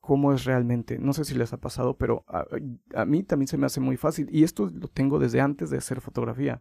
cómo 0.00 0.32
es 0.32 0.44
realmente. 0.44 0.98
No 0.98 1.12
sé 1.12 1.24
si 1.24 1.34
les 1.34 1.52
ha 1.52 1.58
pasado, 1.58 1.96
pero 1.96 2.24
a, 2.28 2.44
a 2.94 3.04
mí 3.04 3.22
también 3.22 3.48
se 3.48 3.56
me 3.56 3.66
hace 3.66 3.80
muy 3.80 3.96
fácil 3.96 4.28
y 4.30 4.44
esto 4.44 4.70
lo 4.72 4.88
tengo 4.88 5.18
desde 5.18 5.40
antes 5.40 5.70
de 5.70 5.78
hacer 5.78 6.00
fotografía. 6.00 6.60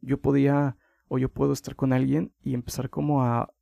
Yo 0.00 0.20
podía 0.20 0.76
o 1.08 1.18
yo 1.18 1.28
puedo 1.28 1.52
estar 1.52 1.74
con 1.74 1.92
alguien 1.92 2.32
y 2.42 2.54
empezar 2.54 2.88
como 2.88 3.24
a 3.24 3.52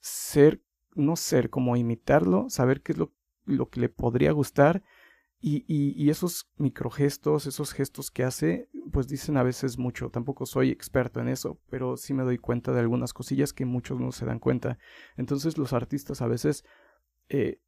ser 0.00 0.62
no 0.98 1.16
ser, 1.16 1.50
como 1.50 1.76
imitarlo, 1.76 2.50
saber 2.50 2.82
qué 2.82 2.92
es 2.92 2.98
lo, 2.98 3.12
lo 3.44 3.68
que 3.70 3.80
le 3.80 3.88
podría 3.88 4.32
gustar 4.32 4.82
y, 5.40 5.64
y, 5.68 6.10
esos 6.10 6.50
microgestos, 6.56 7.46
esos 7.46 7.72
gestos 7.72 8.10
que 8.10 8.24
hace, 8.24 8.68
pues 8.90 9.06
dicen 9.06 9.36
a 9.36 9.44
veces 9.44 9.78
mucho. 9.78 10.10
Tampoco 10.10 10.46
soy 10.46 10.70
experto 10.70 11.20
en 11.20 11.28
eso, 11.28 11.60
pero 11.70 11.96
sí 11.96 12.12
me 12.12 12.24
doy 12.24 12.38
cuenta 12.38 12.72
de 12.72 12.80
algunas 12.80 13.12
cosillas 13.12 13.52
que 13.52 13.64
muchos 13.64 14.00
no 14.00 14.10
se 14.10 14.26
dan 14.26 14.40
cuenta. 14.40 14.78
Entonces 15.16 15.56
los 15.56 15.72
artistas 15.72 16.22
a 16.22 16.26
veces 16.26 16.64
eh, 17.28 17.60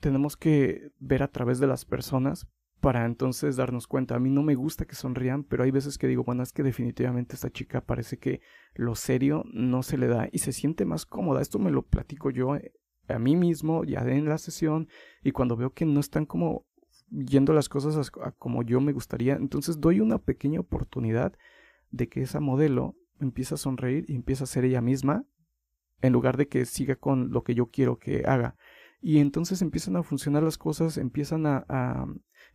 tenemos 0.00 0.38
que 0.38 0.90
ver 1.00 1.22
a 1.22 1.28
través 1.28 1.58
de 1.58 1.66
las 1.66 1.84
personas 1.84 2.48
para 2.80 3.04
entonces 3.04 3.56
darnos 3.56 3.86
cuenta. 3.86 4.14
A 4.14 4.20
mí 4.20 4.30
no 4.30 4.42
me 4.42 4.54
gusta 4.54 4.84
que 4.84 4.94
sonrían, 4.94 5.44
pero 5.44 5.64
hay 5.64 5.70
veces 5.70 5.98
que 5.98 6.06
digo, 6.06 6.24
bueno, 6.24 6.42
es 6.42 6.52
que 6.52 6.62
definitivamente 6.62 7.34
esta 7.34 7.50
chica 7.50 7.80
parece 7.80 8.18
que 8.18 8.40
lo 8.74 8.94
serio 8.94 9.44
no 9.52 9.82
se 9.82 9.98
le 9.98 10.06
da 10.06 10.28
y 10.32 10.38
se 10.38 10.52
siente 10.52 10.84
más 10.84 11.06
cómoda. 11.06 11.42
Esto 11.42 11.58
me 11.58 11.70
lo 11.70 11.82
platico 11.82 12.30
yo 12.30 12.56
eh, 12.56 12.72
a 13.08 13.18
mí 13.18 13.36
mismo 13.36 13.84
ya 13.84 14.00
en 14.00 14.28
la 14.28 14.38
sesión 14.38 14.88
y 15.22 15.32
cuando 15.32 15.56
veo 15.56 15.70
que 15.70 15.86
no 15.86 16.00
están 16.00 16.26
como 16.26 16.66
yendo 17.10 17.52
las 17.52 17.68
cosas 17.68 18.10
como 18.38 18.62
yo 18.62 18.80
me 18.80 18.92
gustaría, 18.92 19.34
entonces 19.34 19.80
doy 19.80 20.00
una 20.00 20.18
pequeña 20.18 20.60
oportunidad 20.60 21.32
de 21.90 22.08
que 22.08 22.20
esa 22.20 22.40
modelo 22.40 22.96
empieza 23.18 23.54
a 23.54 23.58
sonreír 23.58 24.04
y 24.08 24.14
empieza 24.14 24.44
a 24.44 24.46
ser 24.46 24.64
ella 24.64 24.82
misma 24.82 25.24
en 26.00 26.12
lugar 26.12 26.36
de 26.36 26.48
que 26.48 26.64
siga 26.64 26.96
con 26.96 27.30
lo 27.30 27.42
que 27.42 27.54
yo 27.54 27.66
quiero 27.66 27.98
que 27.98 28.24
haga. 28.26 28.56
Y 29.00 29.18
entonces 29.18 29.62
empiezan 29.62 29.96
a 29.96 30.02
funcionar 30.02 30.42
las 30.42 30.58
cosas, 30.58 30.98
empiezan 30.98 31.46
a, 31.46 32.06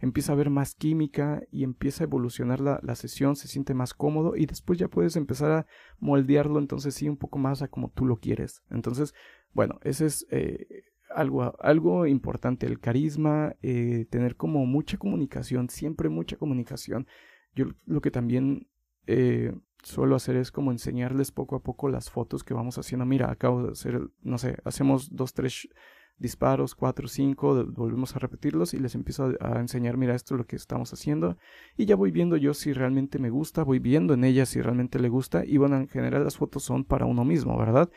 empieza 0.04 0.34
a 0.34 0.36
haber 0.36 0.50
más 0.50 0.76
química 0.76 1.44
y 1.50 1.64
empieza 1.64 2.04
a 2.04 2.08
evolucionar 2.08 2.60
la, 2.60 2.78
la, 2.84 2.96
sesión, 2.96 3.38
se 3.38 3.48
siente 3.48 3.74
más 3.74 3.94
cómodo 3.94 4.36
y 4.36 4.46
después 4.46 4.78
ya 4.78 4.90
puedes 4.90 5.16
empezar 5.16 5.52
a 5.52 5.66
moldearlo 5.98 6.60
entonces 6.60 6.94
sí 6.94 7.08
un 7.08 7.16
poco 7.16 7.40
más 7.40 7.62
a 7.62 7.70
como 7.70 7.90
tú 7.90 8.06
lo 8.06 8.18
quieres. 8.18 8.64
Entonces, 8.70 9.14
bueno, 9.54 9.80
ese 9.82 10.08
es 10.08 10.28
eh, 10.30 10.84
algo, 11.10 11.56
algo 11.62 12.06
importante, 12.06 12.66
el 12.66 12.82
carisma, 12.82 13.56
eh, 13.62 14.06
tener 14.10 14.36
como 14.36 14.66
mucha 14.66 14.98
comunicación, 14.98 15.70
siempre 15.70 16.10
mucha 16.10 16.36
comunicación. 16.36 17.08
Yo 17.56 17.68
lo 17.86 18.02
que 18.02 18.12
también 18.12 18.68
eh, 19.08 19.54
suelo 19.84 20.18
hacer 20.18 20.36
es 20.36 20.52
como 20.52 20.74
enseñarles 20.74 21.32
poco 21.32 21.56
a 21.56 21.64
poco 21.64 21.88
las 21.88 22.10
fotos 22.10 22.44
que 22.44 22.54
vamos 22.54 22.78
haciendo. 22.78 23.06
Mira, 23.06 23.32
acabo 23.32 23.64
de 23.64 23.72
hacer, 23.72 24.02
no 24.22 24.38
sé, 24.38 24.58
hacemos 24.66 25.16
dos, 25.16 25.34
tres 25.34 25.70
disparos, 26.18 26.76
cuatro, 26.76 27.08
cinco, 27.08 27.66
volvemos 27.66 28.16
a 28.16 28.20
repetirlos 28.20 28.74
y 28.74 28.80
les 28.80 28.96
empiezo 28.96 29.34
a, 29.40 29.60
enseñar, 29.60 29.98
mira, 29.98 30.16
esto 30.16 30.36
es 30.36 30.40
lo 30.40 30.46
que 30.46 30.56
estamos 30.56 30.94
haciendo. 30.94 31.38
Y 31.76 31.86
ya 31.86 31.96
voy 31.96 32.12
viendo 32.12 32.38
yo 32.38 32.54
si 32.54 32.74
realmente 32.74 33.20
me 33.20 33.30
gusta, 33.30 33.64
voy 33.64 33.80
viendo 33.80 34.14
en 34.14 34.24
ella 34.24 34.46
si 34.46 34.62
realmente 34.62 35.00
le 35.00 35.10
gusta. 35.10 35.46
Y 35.46 35.58
bueno, 35.58 35.78
en 35.78 35.88
general 35.88 36.24
las 36.24 36.38
fotos 36.38 36.64
son 36.64 36.86
para 36.86 37.06
uno 37.06 37.26
mismo, 37.26 37.58
¿verdad? 37.58 37.90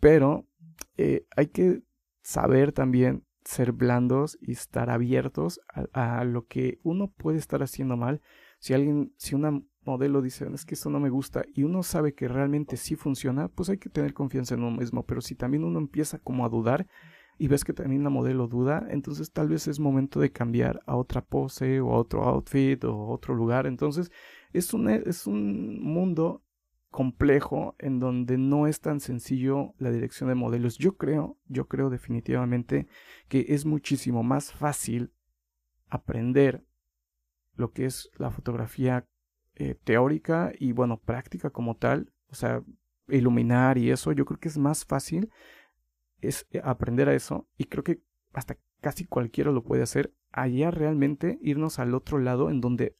Pero 0.00 0.46
eh, 0.96 1.26
hay 1.36 1.46
que 1.48 1.82
saber 2.22 2.72
también 2.72 3.24
ser 3.44 3.72
blandos 3.72 4.36
y 4.40 4.52
estar 4.52 4.90
abiertos 4.90 5.60
a, 5.72 6.18
a, 6.18 6.24
lo 6.24 6.46
que 6.46 6.80
uno 6.82 7.12
puede 7.12 7.38
estar 7.38 7.62
haciendo 7.62 7.96
mal. 7.96 8.20
Si 8.58 8.74
alguien, 8.74 9.14
si 9.16 9.34
una 9.34 9.62
modelo 9.86 10.20
dice, 10.20 10.46
es 10.52 10.64
que 10.64 10.74
esto 10.74 10.90
no 10.90 11.00
me 11.00 11.10
gusta 11.10 11.44
y 11.54 11.62
uno 11.62 11.82
sabe 11.82 12.14
que 12.14 12.28
realmente 12.28 12.76
sí 12.76 12.96
funciona, 12.96 13.48
pues 13.48 13.70
hay 13.70 13.78
que 13.78 13.88
tener 13.88 14.12
confianza 14.12 14.54
en 14.54 14.62
uno 14.62 14.76
mismo. 14.76 15.04
Pero 15.04 15.20
si 15.20 15.34
también 15.34 15.64
uno 15.64 15.78
empieza 15.78 16.18
como 16.18 16.44
a 16.44 16.48
dudar 16.48 16.86
y 17.38 17.48
ves 17.48 17.64
que 17.64 17.72
también 17.72 18.04
la 18.04 18.10
modelo 18.10 18.48
duda, 18.48 18.86
entonces 18.90 19.32
tal 19.32 19.48
vez 19.48 19.68
es 19.68 19.78
momento 19.78 20.20
de 20.20 20.32
cambiar 20.32 20.80
a 20.86 20.96
otra 20.96 21.22
pose 21.22 21.80
o 21.80 21.92
a 21.92 21.98
otro 21.98 22.24
outfit 22.24 22.82
o 22.84 23.08
otro 23.08 23.34
lugar. 23.34 23.66
Entonces 23.66 24.10
es 24.52 24.74
un, 24.74 24.88
es 24.88 25.26
un 25.26 25.82
mundo 25.82 26.42
complejo 26.90 27.74
en 27.78 28.00
donde 28.00 28.38
no 28.38 28.66
es 28.66 28.80
tan 28.80 29.00
sencillo 29.00 29.74
la 29.78 29.90
dirección 29.90 30.28
de 30.28 30.34
modelos. 30.34 30.78
Yo 30.78 30.96
creo, 30.96 31.36
yo 31.46 31.68
creo 31.68 31.90
definitivamente 31.90 32.86
que 33.28 33.46
es 33.48 33.66
muchísimo 33.66 34.22
más 34.22 34.52
fácil 34.52 35.12
aprender 35.88 36.64
lo 37.54 37.72
que 37.72 37.86
es 37.86 38.10
la 38.16 38.30
fotografía 38.30 39.06
eh, 39.56 39.74
teórica 39.84 40.52
y 40.58 40.72
bueno, 40.72 40.98
práctica 40.98 41.50
como 41.50 41.76
tal, 41.76 42.12
o 42.30 42.34
sea, 42.34 42.62
iluminar 43.08 43.78
y 43.78 43.90
eso, 43.90 44.12
yo 44.12 44.24
creo 44.24 44.38
que 44.38 44.48
es 44.48 44.58
más 44.58 44.84
fácil 44.84 45.30
es 46.20 46.46
eh, 46.50 46.60
aprender 46.64 47.08
a 47.08 47.14
eso 47.14 47.48
y 47.56 47.64
creo 47.64 47.84
que 47.84 48.00
hasta 48.32 48.58
casi 48.80 49.04
cualquiera 49.04 49.50
lo 49.52 49.64
puede 49.64 49.82
hacer, 49.82 50.12
allá 50.30 50.70
realmente 50.70 51.38
irnos 51.40 51.78
al 51.78 51.94
otro 51.94 52.18
lado 52.18 52.50
en 52.50 52.60
donde 52.60 52.96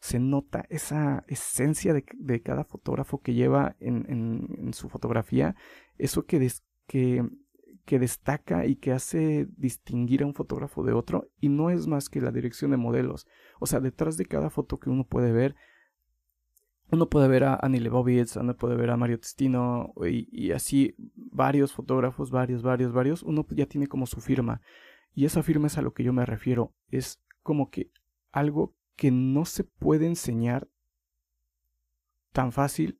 se 0.00 0.18
nota 0.18 0.64
esa 0.70 1.24
esencia 1.28 1.92
de, 1.92 2.42
cada 2.42 2.64
fotógrafo 2.64 3.20
que 3.20 3.34
lleva 3.34 3.76
en, 3.78 4.72
su 4.72 4.88
fotografía, 4.88 5.54
eso 5.98 6.24
que, 6.24 6.50
que, 6.86 7.28
que 7.84 7.98
destaca 7.98 8.64
y 8.64 8.76
que 8.76 8.92
hace 8.92 9.46
distinguir 9.56 10.22
a 10.22 10.26
un 10.26 10.34
fotógrafo 10.34 10.82
de 10.82 10.94
otro 10.94 11.28
y 11.38 11.50
no 11.50 11.70
es 11.70 11.86
más 11.86 12.08
que 12.08 12.22
la 12.22 12.32
dirección 12.32 12.70
de 12.70 12.78
modelos. 12.78 13.26
O 13.60 13.66
sea, 13.66 13.80
detrás 13.80 14.16
de 14.16 14.24
cada 14.24 14.48
foto 14.48 14.80
que 14.80 14.88
uno 14.88 15.04
puede 15.04 15.32
ver 15.32 15.54
uno 16.92 17.08
puede 17.08 17.28
ver 17.28 17.44
a 17.44 17.58
Annie 17.60 17.80
Leibovitz, 17.80 18.36
uno 18.36 18.56
puede 18.56 18.76
ver 18.76 18.90
a 18.90 18.96
Mario 18.96 19.18
Testino 19.18 19.92
y, 20.04 20.50
así 20.52 20.94
varios 21.14 21.72
fotógrafos, 21.72 22.30
varios, 22.30 22.62
varios, 22.62 22.92
varios, 22.92 23.22
uno 23.22 23.46
ya 23.50 23.66
tiene 23.66 23.86
como 23.86 24.06
su 24.06 24.20
firma. 24.20 24.60
Y 25.14 25.24
esa 25.24 25.42
firma 25.42 25.66
es 25.66 25.78
a 25.78 25.82
lo 25.82 25.92
que 25.92 26.04
yo 26.04 26.12
me 26.12 26.26
refiero. 26.26 26.74
Es 26.90 27.20
como 27.42 27.70
que 27.70 27.90
algo 28.32 28.74
que 28.96 29.10
no 29.10 29.44
se 29.44 29.64
puede 29.64 30.06
enseñar 30.06 30.68
tan 32.32 32.52
fácil 32.52 32.99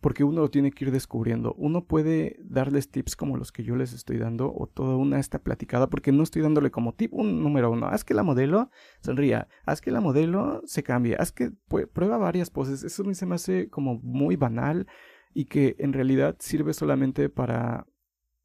porque 0.00 0.24
uno 0.24 0.42
lo 0.42 0.50
tiene 0.50 0.70
que 0.70 0.84
ir 0.84 0.90
descubriendo. 0.90 1.54
Uno 1.54 1.84
puede 1.86 2.36
darles 2.44 2.90
tips 2.90 3.16
como 3.16 3.36
los 3.36 3.52
que 3.52 3.64
yo 3.64 3.76
les 3.76 3.92
estoy 3.92 4.18
dando 4.18 4.52
o 4.54 4.66
toda 4.66 4.96
una 4.96 5.18
esta 5.18 5.38
platicada 5.38 5.88
porque 5.88 6.12
no 6.12 6.22
estoy 6.22 6.42
dándole 6.42 6.70
como 6.70 6.94
tip 6.94 7.12
un 7.14 7.42
número 7.42 7.70
uno. 7.70 7.86
Haz 7.86 8.04
que 8.04 8.14
la 8.14 8.22
modelo 8.22 8.70
sonría, 9.00 9.48
haz 9.64 9.80
que 9.80 9.90
la 9.90 10.00
modelo 10.00 10.62
se 10.66 10.82
cambie, 10.82 11.16
haz 11.16 11.32
que 11.32 11.50
prueba 11.92 12.18
varias 12.18 12.50
poses. 12.50 12.82
Eso 12.82 13.02
a 13.02 13.06
mí 13.06 13.14
se 13.14 13.26
me 13.26 13.34
hace 13.34 13.68
como 13.70 13.98
muy 14.02 14.36
banal 14.36 14.86
y 15.32 15.46
que 15.46 15.76
en 15.78 15.92
realidad 15.92 16.36
sirve 16.38 16.72
solamente 16.72 17.28
para 17.28 17.86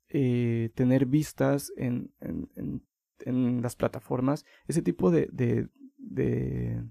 eh, 0.10 0.72
tener 0.75 1.05
vistas 1.05 1.72
en, 1.77 2.13
en, 2.20 3.62
las 3.62 3.75
plataformas. 3.75 4.46
Ese 4.67 4.81
tipo 4.81 5.12
de, 5.12 5.29
de 5.31 6.84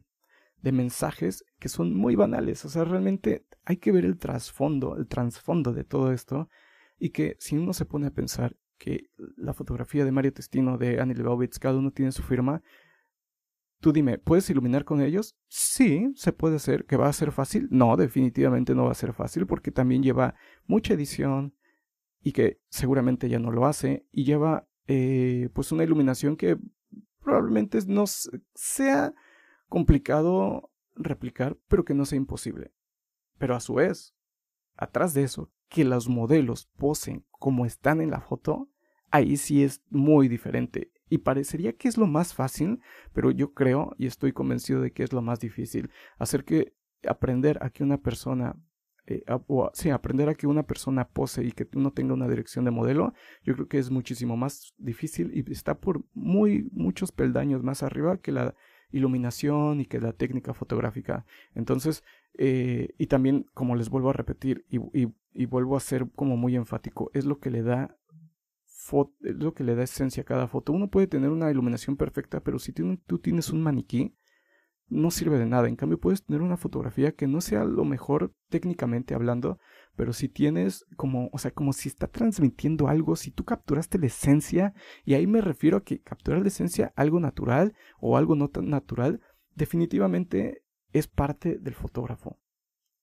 de 0.63 0.73
mensajes 0.73 1.45
que 1.59 1.69
son 1.69 1.95
muy 1.95 2.17
banales. 2.17 2.65
O 2.65 2.69
sea, 2.69 2.85
realmente 2.85 3.47
hay 3.65 3.79
que 3.79 3.93
ver 3.93 4.05
el 4.05 4.19
trasfondo, 4.19 4.97
el 4.97 5.07
trasfondo 5.07 5.73
de 5.73 5.85
todo 5.85 6.13
esto. 6.13 6.49
Y 6.99 7.11
que 7.11 7.37
si 7.39 7.57
uno 7.57 7.73
se 7.73 7.87
pone 7.87 8.09
a 8.09 8.13
pensar 8.13 8.57
que 8.79 9.11
la 9.37 9.55
fotografía 9.55 10.05
de 10.05 10.13
Mario 10.13 10.33
Testino, 10.33 10.79
de 10.79 11.01
Annie 11.01 11.15
Leibovitz, 11.15 11.59
cada 11.59 11.79
uno 11.79 11.91
tiene 11.91 12.13
su 12.13 12.23
firma, 12.23 12.63
tú 13.81 13.93
dime, 13.93 14.19
¿puedes 14.19 14.49
iluminar 14.51 14.85
con 14.85 15.01
ellos? 15.01 15.37
Sí, 15.49 16.13
se 16.15 16.33
puede 16.33 16.57
hacer. 16.57 16.85
¿Que 16.87 16.97
va 16.97 17.09
a 17.09 17.13
ser 17.13 17.33
fácil? 17.33 17.69
No, 17.71 17.97
definitivamente 17.97 18.75
no 18.75 18.85
va 18.85 18.93
a 18.93 18.95
ser 18.95 19.13
fácil 19.13 19.47
porque 19.47 19.71
también 19.71 20.03
lleva 20.03 20.35
mucha 20.67 20.95
edición 20.95 21.55
y 22.23 22.33
que 22.33 22.61
seguramente 22.69 23.29
ya 23.29 23.39
no 23.39 23.51
lo 23.51 23.67
hace 23.67 24.07
y 24.13 24.25
lleva 24.25 24.67
eh, 24.87 25.49
pues 25.55 25.73
una 25.73 25.85
iluminación 25.85 26.37
que 26.37 26.59
probablemente 27.23 27.79
no 27.87 28.05
sea 28.55 29.15
complicado 29.71 30.71
replicar, 30.95 31.57
pero 31.69 31.87
que 31.87 31.95
no 31.95 32.05
sea 32.05 32.19
imposible. 32.19 32.73
Pero 33.39 33.57
a 33.57 33.61
su 33.61 33.75
vez, 33.75 34.15
atrás 34.77 35.15
de 35.15 35.23
eso, 35.23 35.51
que 35.71 35.85
los 35.85 36.09
modelos 36.09 36.67
posen 36.77 37.25
como 37.31 37.65
están 37.65 38.03
en 38.03 38.11
la 38.11 38.21
foto, 38.21 38.69
ahí 39.11 39.39
sí 39.39 39.63
es 39.63 39.83
muy 39.89 40.29
diferente. 40.29 40.93
Y 41.09 41.19
parecería 41.19 41.73
que 41.73 41.89
es 41.89 41.97
lo 41.97 42.07
más 42.07 42.35
fácil, 42.35 42.81
pero 43.13 43.31
yo 43.31 43.55
creo 43.55 43.95
y 43.97 44.07
estoy 44.07 44.33
convencido 44.33 44.83
de 44.83 44.93
que 44.93 45.05
es 45.05 45.13
lo 45.13 45.23
más 45.23 45.41
difícil. 45.41 45.91
Hacer 46.19 46.45
que 46.45 46.75
aprender 47.09 47.59
a 47.63 47.71
que 47.71 47.83
una 47.83 47.99
persona, 47.99 48.57
eh, 49.07 49.25
sí, 49.73 49.91
aprender 49.91 50.29
a 50.29 50.35
que 50.35 50.47
una 50.47 50.65
persona 50.65 51.09
pose 51.09 51.45
y 51.45 51.53
que 51.53 51.67
uno 51.75 51.93
tenga 51.93 52.15
una 52.15 52.29
dirección 52.29 52.65
de 52.65 52.71
modelo, 52.73 53.15
yo 53.43 53.55
creo 53.55 53.69
que 53.69 53.79
es 53.79 53.91
muchísimo 53.91 54.37
más 54.37 54.75
difícil 54.77 55.33
y 55.35 55.51
está 55.51 55.79
por 55.79 56.05
muy 56.13 56.69
muchos 56.73 57.11
peldaños 57.11 57.63
más 57.63 57.83
arriba 57.83 58.19
que 58.19 58.33
la 58.33 58.55
iluminación 58.93 59.81
y 59.81 59.87
que 59.87 60.01
la 60.01 60.13
técnica 60.13 60.55
fotográfica. 60.55 61.27
Entonces, 61.55 62.03
eh, 62.35 62.95
y 62.99 63.07
también, 63.07 63.47
como 63.55 63.77
les 63.77 63.91
vuelvo 63.91 64.11
a 64.11 64.15
repetir 64.15 64.65
y, 64.69 65.47
vuelvo 65.47 65.77
a 65.77 65.81
ser 65.81 66.09
como 66.15 66.37
muy 66.37 66.57
enfático, 66.57 67.11
es 67.15 67.25
lo 67.25 67.39
que 67.39 67.51
le 67.51 67.63
da 67.63 67.97
es 69.23 69.37
lo 69.37 69.55
que 69.55 69.63
le 69.63 69.77
da 69.77 69.85
esencia 69.85 70.23
a 70.23 70.27
cada 70.27 70.49
foto. 70.49 70.73
Uno 70.73 70.91
puede 70.91 71.07
tener 71.07 71.31
una 71.31 71.49
iluminación 71.51 71.97
perfecta, 71.97 72.41
pero 72.41 72.59
si 72.59 72.73
tú 72.73 73.19
tienes 73.19 73.51
un 73.51 73.63
maniquí, 73.63 74.17
no 74.89 75.11
sirve 75.11 75.39
de 75.39 75.47
nada. 75.47 75.69
En 75.69 75.77
cambio, 75.77 75.99
puedes 75.99 76.25
tener 76.25 76.43
una 76.43 76.57
fotografía 76.57 77.13
que 77.13 77.27
no 77.27 77.41
sea 77.41 77.65
lo 77.65 77.85
mejor 77.85 78.35
técnicamente 78.49 79.15
hablando, 79.15 79.59
pero 79.97 80.13
si 80.13 80.29
tienes 80.29 80.87
como, 80.97 81.29
o 81.33 81.39
sea, 81.39 81.51
como 81.51 81.73
si 81.73 81.89
está 81.89 82.07
transmitiendo 82.07 82.89
algo, 82.89 83.17
si 83.17 83.31
tú 83.31 83.45
capturaste 83.45 83.99
la 83.99 84.07
esencia, 84.07 84.75
y 85.05 85.15
ahí 85.15 85.27
me 85.27 85.41
refiero 85.41 85.79
a 85.79 85.85
que 85.85 86.01
capturar 86.01 86.41
la 86.41 86.49
esencia 86.49 86.93
algo 86.97 87.21
natural 87.21 87.75
o 88.01 88.17
algo 88.17 88.35
no 88.37 88.49
tan 88.49 88.69
natural, 88.71 89.21
definitivamente 89.55 90.63
es 90.93 91.07
parte 91.07 91.59
del 91.59 91.75
fotógrafo. 91.75 92.39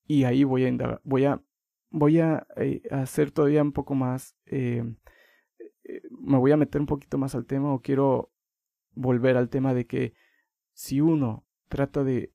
Y 0.05 0.23
ahí 0.23 0.43
voy 0.43 0.63
a 0.63 0.69
indagar, 0.69 1.01
voy 1.03 1.25
a, 1.25 1.43
voy 1.89 2.19
a 2.19 2.47
eh, 2.55 2.81
hacer 2.91 3.31
todavía 3.31 3.61
un 3.61 3.73
poco 3.73 3.93
más, 3.93 4.35
eh, 4.45 4.83
eh, 5.83 6.01
me 6.09 6.37
voy 6.37 6.51
a 6.51 6.57
meter 6.57 6.81
un 6.81 6.87
poquito 6.87 7.17
más 7.17 7.35
al 7.35 7.45
tema 7.45 7.73
o 7.73 7.81
quiero 7.81 8.31
volver 8.93 9.37
al 9.37 9.49
tema 9.49 9.73
de 9.73 9.85
que 9.85 10.13
si 10.73 11.01
uno 11.01 11.45
trata 11.67 12.03
de 12.03 12.33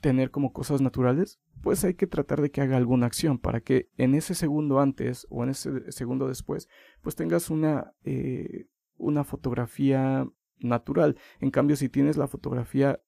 tener 0.00 0.30
como 0.30 0.52
cosas 0.52 0.80
naturales, 0.80 1.40
pues 1.62 1.84
hay 1.84 1.94
que 1.94 2.06
tratar 2.06 2.40
de 2.40 2.50
que 2.50 2.60
haga 2.60 2.76
alguna 2.76 3.06
acción 3.06 3.38
para 3.38 3.60
que 3.60 3.90
en 3.96 4.14
ese 4.14 4.34
segundo 4.34 4.80
antes 4.80 5.26
o 5.30 5.42
en 5.42 5.50
ese 5.50 5.90
segundo 5.90 6.28
después, 6.28 6.68
pues 7.00 7.16
tengas 7.16 7.50
una, 7.50 7.92
eh, 8.04 8.66
una 8.96 9.24
fotografía 9.24 10.28
natural. 10.58 11.16
En 11.40 11.50
cambio, 11.50 11.76
si 11.76 11.88
tienes 11.88 12.16
la 12.16 12.28
fotografía 12.28 13.00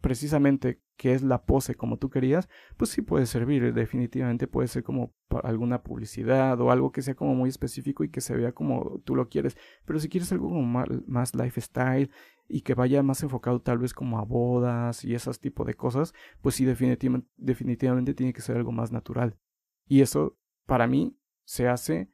precisamente 0.00 0.80
que 0.96 1.12
es 1.12 1.22
la 1.22 1.44
pose 1.44 1.74
como 1.74 1.98
tú 1.98 2.10
querías, 2.10 2.48
pues 2.76 2.90
sí 2.90 3.02
puede 3.02 3.26
servir, 3.26 3.72
definitivamente 3.74 4.46
puede 4.46 4.68
ser 4.68 4.82
como 4.82 5.12
para 5.28 5.48
alguna 5.48 5.82
publicidad 5.82 6.60
o 6.60 6.70
algo 6.70 6.92
que 6.92 7.02
sea 7.02 7.14
como 7.14 7.34
muy 7.34 7.48
específico 7.48 8.04
y 8.04 8.10
que 8.10 8.20
se 8.20 8.36
vea 8.36 8.52
como 8.52 9.00
tú 9.04 9.16
lo 9.16 9.28
quieres, 9.28 9.56
pero 9.84 9.98
si 9.98 10.08
quieres 10.08 10.30
algo 10.32 10.48
como 10.48 10.62
más, 11.06 11.34
lifestyle 11.34 12.10
y 12.48 12.60
que 12.60 12.74
vaya 12.74 13.02
más 13.02 13.22
enfocado 13.22 13.60
tal 13.60 13.78
vez 13.78 13.94
como 13.94 14.18
a 14.18 14.24
bodas 14.24 15.04
y 15.04 15.14
esos 15.14 15.40
tipo 15.40 15.64
de 15.64 15.74
cosas, 15.74 16.14
pues 16.42 16.54
sí 16.54 16.64
definitivamente, 16.64 17.28
definitivamente 17.36 18.14
tiene 18.14 18.32
que 18.32 18.42
ser 18.42 18.56
algo 18.56 18.70
más 18.70 18.92
natural. 18.92 19.36
Y 19.86 20.00
eso 20.00 20.36
para 20.66 20.86
mí 20.86 21.16
se 21.44 21.68
hace 21.68 22.10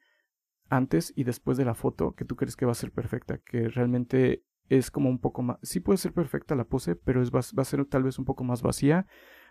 antes 0.68 1.12
y 1.16 1.24
después 1.24 1.58
de 1.58 1.64
la 1.64 1.74
foto 1.74 2.14
que 2.14 2.24
tú 2.24 2.36
crees 2.36 2.56
que 2.56 2.64
va 2.64 2.72
a 2.72 2.76
ser 2.76 2.92
perfecta, 2.92 3.38
que 3.38 3.68
realmente 3.68 4.44
es 4.70 4.90
como 4.90 5.10
un 5.10 5.18
poco 5.18 5.42
más, 5.42 5.58
sí 5.62 5.80
puede 5.80 5.98
ser 5.98 6.12
perfecta 6.12 6.54
la 6.54 6.64
pose, 6.64 6.94
pero 6.94 7.22
es, 7.22 7.32
va, 7.32 7.40
a 7.40 7.64
ser 7.64 7.84
tal 7.86 8.04
vez 8.04 8.18
un 8.18 8.24
poco 8.24 8.44
más 8.44 8.62
vacía, 8.62 9.06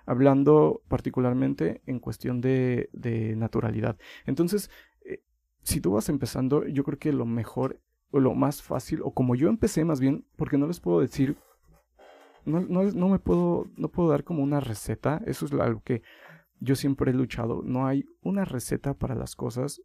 hablando 0.06 0.82
particularmente 0.88 1.82
en 1.86 2.00
cuestión 2.00 2.40
de, 2.40 2.90
de 2.94 3.36
naturalidad. 3.36 3.98
Entonces, 4.26 4.72
eh, 5.06 5.22
si 5.62 5.82
tú 5.82 5.92
vas 5.92 6.08
empezando, 6.08 6.66
yo 6.66 6.86
creo 6.86 6.98
que 6.98 7.12
lo 7.12 7.26
mejor 7.26 7.82
o 8.12 8.20
lo 8.20 8.34
más 8.34 8.64
fácil, 8.64 9.02
o 9.04 9.14
como 9.14 9.36
yo 9.36 9.50
empecé 9.50 9.84
más 9.84 10.00
bien, 10.00 10.26
porque 10.38 10.58
no 10.58 10.68
les 10.68 10.80
puedo 10.80 11.02
decir, 11.02 11.38
no, 12.46 12.62
no, 12.62 12.84
no 12.84 13.10
me 13.10 13.20
puedo, 13.20 13.68
no 13.76 13.90
puedo 13.90 14.10
dar 14.10 14.24
como 14.24 14.42
una 14.42 14.62
receta, 14.62 15.22
eso 15.26 15.46
es 15.46 15.52
algo 15.52 15.84
que 15.84 16.02
yo 16.62 16.76
siempre 16.76 17.12
he 17.12 17.14
luchado, 17.14 17.62
no 17.64 17.86
hay 17.86 18.06
una 18.22 18.46
receta 18.46 18.94
para 18.94 19.16
las 19.16 19.36
cosas, 19.36 19.82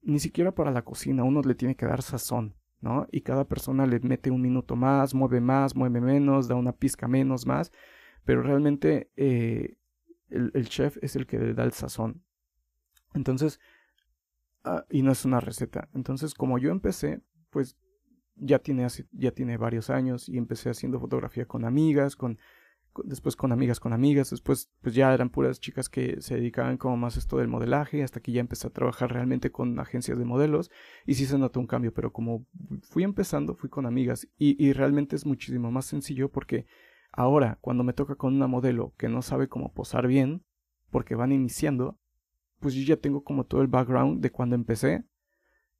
ni 0.00 0.20
siquiera 0.20 0.54
para 0.54 0.70
la 0.70 0.82
cocina, 0.82 1.22
uno 1.22 1.42
le 1.42 1.54
tiene 1.54 1.76
que 1.76 1.86
dar 1.86 2.00
sazón. 2.00 2.57
¿No? 2.80 3.06
Y 3.10 3.22
cada 3.22 3.46
persona 3.46 3.86
le 3.86 4.00
mete 4.00 4.30
un 4.30 4.42
minuto 4.42 4.76
más, 4.76 5.14
mueve 5.14 5.40
más, 5.40 5.74
mueve 5.74 6.00
menos, 6.00 6.48
da 6.48 6.54
una 6.54 6.72
pizca 6.72 7.08
menos, 7.08 7.46
más, 7.46 7.72
pero 8.24 8.42
realmente 8.42 9.10
eh, 9.16 9.76
el, 10.30 10.68
chef 10.68 10.98
es 11.02 11.16
el 11.16 11.26
que 11.26 11.38
le 11.38 11.54
da 11.54 11.64
el 11.64 11.72
sazón. 11.72 12.22
Entonces, 13.14 13.60
ah, 14.64 14.84
y 14.90 15.02
no 15.02 15.12
es 15.12 15.24
una 15.24 15.40
receta. 15.40 15.88
Entonces, 15.94 16.34
como 16.34 16.58
yo 16.58 16.70
empecé, 16.70 17.22
pues 17.50 17.76
ya 18.36 18.58
tiene, 18.58 18.86
ya 19.12 19.32
tiene 19.32 19.56
varios 19.56 19.90
años 19.90 20.28
y 20.28 20.38
empecé 20.38 20.70
haciendo 20.70 21.00
fotografía 21.00 21.46
con 21.46 21.64
amigas, 21.64 22.16
con 22.16 22.38
después 23.04 23.36
con 23.36 23.52
amigas 23.52 23.80
con 23.80 23.92
amigas, 23.92 24.30
después 24.30 24.70
pues 24.80 24.94
ya 24.94 25.12
eran 25.12 25.30
puras 25.30 25.60
chicas 25.60 25.88
que 25.88 26.20
se 26.20 26.36
dedicaban 26.36 26.76
como 26.76 26.96
más 26.96 27.16
a 27.16 27.18
esto 27.18 27.38
del 27.38 27.48
modelaje, 27.48 28.02
hasta 28.02 28.20
que 28.20 28.32
ya 28.32 28.40
empecé 28.40 28.66
a 28.66 28.70
trabajar 28.70 29.12
realmente 29.12 29.50
con 29.50 29.78
agencias 29.78 30.18
de 30.18 30.24
modelos 30.24 30.70
y 31.06 31.14
sí 31.14 31.26
se 31.26 31.38
notó 31.38 31.60
un 31.60 31.66
cambio, 31.66 31.92
pero 31.92 32.12
como 32.12 32.46
fui 32.82 33.04
empezando, 33.04 33.54
fui 33.54 33.70
con 33.70 33.86
amigas 33.86 34.28
y, 34.38 34.62
y 34.64 34.72
realmente 34.72 35.16
es 35.16 35.26
muchísimo 35.26 35.70
más 35.70 35.86
sencillo 35.86 36.30
porque 36.30 36.66
ahora 37.12 37.58
cuando 37.60 37.84
me 37.84 37.92
toca 37.92 38.14
con 38.14 38.34
una 38.34 38.46
modelo 38.46 38.94
que 38.96 39.08
no 39.08 39.22
sabe 39.22 39.48
cómo 39.48 39.72
posar 39.72 40.06
bien, 40.06 40.44
porque 40.90 41.14
van 41.14 41.32
iniciando, 41.32 41.98
pues 42.60 42.74
yo 42.74 42.82
ya 42.82 42.96
tengo 42.96 43.22
como 43.22 43.44
todo 43.44 43.60
el 43.62 43.68
background 43.68 44.20
de 44.20 44.30
cuando 44.30 44.56
empecé 44.56 45.04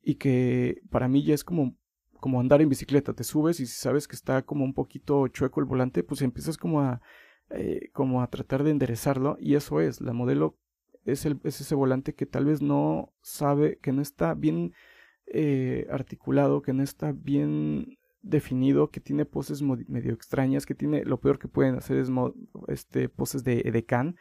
y 0.02 0.16
que 0.16 0.80
para 0.90 1.08
mí 1.08 1.25
ya 1.25 1.34
es 1.34 1.44
como 1.44 1.76
como 2.20 2.40
andar 2.40 2.60
en 2.62 2.68
bicicleta, 2.68 3.14
te 3.14 3.25
subes 3.25 3.60
y 3.60 3.66
si 3.66 3.75
sabes 3.75 4.08
que 4.08 4.16
está 4.16 4.42
como 4.42 4.64
un 4.64 4.75
poquito 4.75 5.26
chueco 5.28 5.60
el 5.60 5.66
volante, 5.66 6.02
pues 6.02 6.22
empiezas 6.22 6.56
como 6.56 6.80
a, 6.80 7.00
eh, 7.50 7.90
como 7.92 8.22
a 8.22 8.28
tratar 8.28 8.64
de 8.64 8.70
enderezarlo 8.70 9.37
y 9.40 9.54
eso 9.54 9.80
es, 9.80 10.00
la 10.00 10.12
modelo 10.12 10.58
es, 11.04 11.25
el, 11.26 11.40
es 11.44 11.60
ese 11.60 11.75
volante 11.75 12.14
que 12.14 12.26
tal 12.26 12.44
vez 12.44 12.60
no 12.62 13.12
sabe, 13.22 13.78
que 13.78 13.92
no 13.92 14.02
está 14.02 14.34
bien 14.34 14.72
eh, 15.26 15.87
articulado, 15.90 16.62
que 16.62 16.72
no 16.72 16.82
está 16.82 17.12
bien 17.12 17.98
definido, 18.22 18.90
que 18.90 19.00
tiene 19.00 19.25
poses 19.25 19.62
medio 19.62 20.12
extrañas, 20.12 20.66
que 20.66 20.75
tiene, 20.75 21.04
lo 21.04 21.20
peor 21.20 21.38
que 21.38 21.48
pueden 21.48 21.76
hacer 21.76 21.96
es 21.96 22.10
este, 22.66 23.08
poses 23.08 23.44
de 23.44 23.60
edecán, 23.60 24.16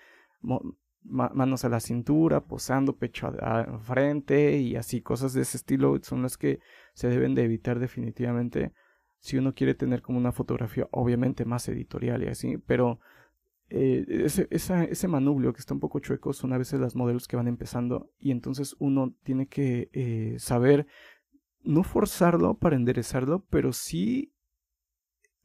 manos 1.09 1.65
a 1.65 1.69
la 1.69 1.79
cintura, 1.79 2.41
posando 2.41 2.97
pecho 2.97 3.27
a, 3.41 3.79
frente 3.79 4.57
y 4.57 4.75
así, 4.75 5.01
cosas 5.01 5.33
de 5.33 5.41
ese 5.41 5.57
estilo 5.57 5.97
son 6.03 6.21
las 6.21 6.37
que 6.37 6.59
se 6.93 7.07
deben 7.07 7.35
de 7.35 7.43
evitar 7.43 7.79
definitivamente. 7.79 8.73
Si 9.19 9.37
uno 9.37 9.53
quiere 9.53 9.73
tener 9.73 10.01
como 10.01 10.17
una 10.17 10.31
fotografía 10.31 10.87
obviamente 10.91 11.45
más 11.45 11.67
editorial 11.69 12.23
y 12.23 12.27
así, 12.27 12.57
pero 12.57 12.99
eh, 13.69 14.05
ese, 14.09 14.47
ese 14.49 15.07
manubrio 15.07 15.53
que 15.53 15.59
está 15.59 15.73
un 15.73 15.79
poco 15.79 15.99
chueco 15.99 16.31
son 16.33 16.53
a 16.53 16.57
veces 16.57 16.79
las 16.79 16.95
modelos 16.95 17.27
que 17.27 17.35
van 17.35 17.47
empezando 17.47 18.09
y 18.17 18.31
entonces 18.31 18.75
uno 18.79 19.13
tiene 19.23 19.47
que 19.47 19.89
eh, 19.91 20.35
saber 20.39 20.87
no 21.63 21.83
forzarlo 21.83 22.53
para 22.53 22.77
enderezarlo, 22.77 23.45
pero 23.49 23.73
sí 23.73 24.33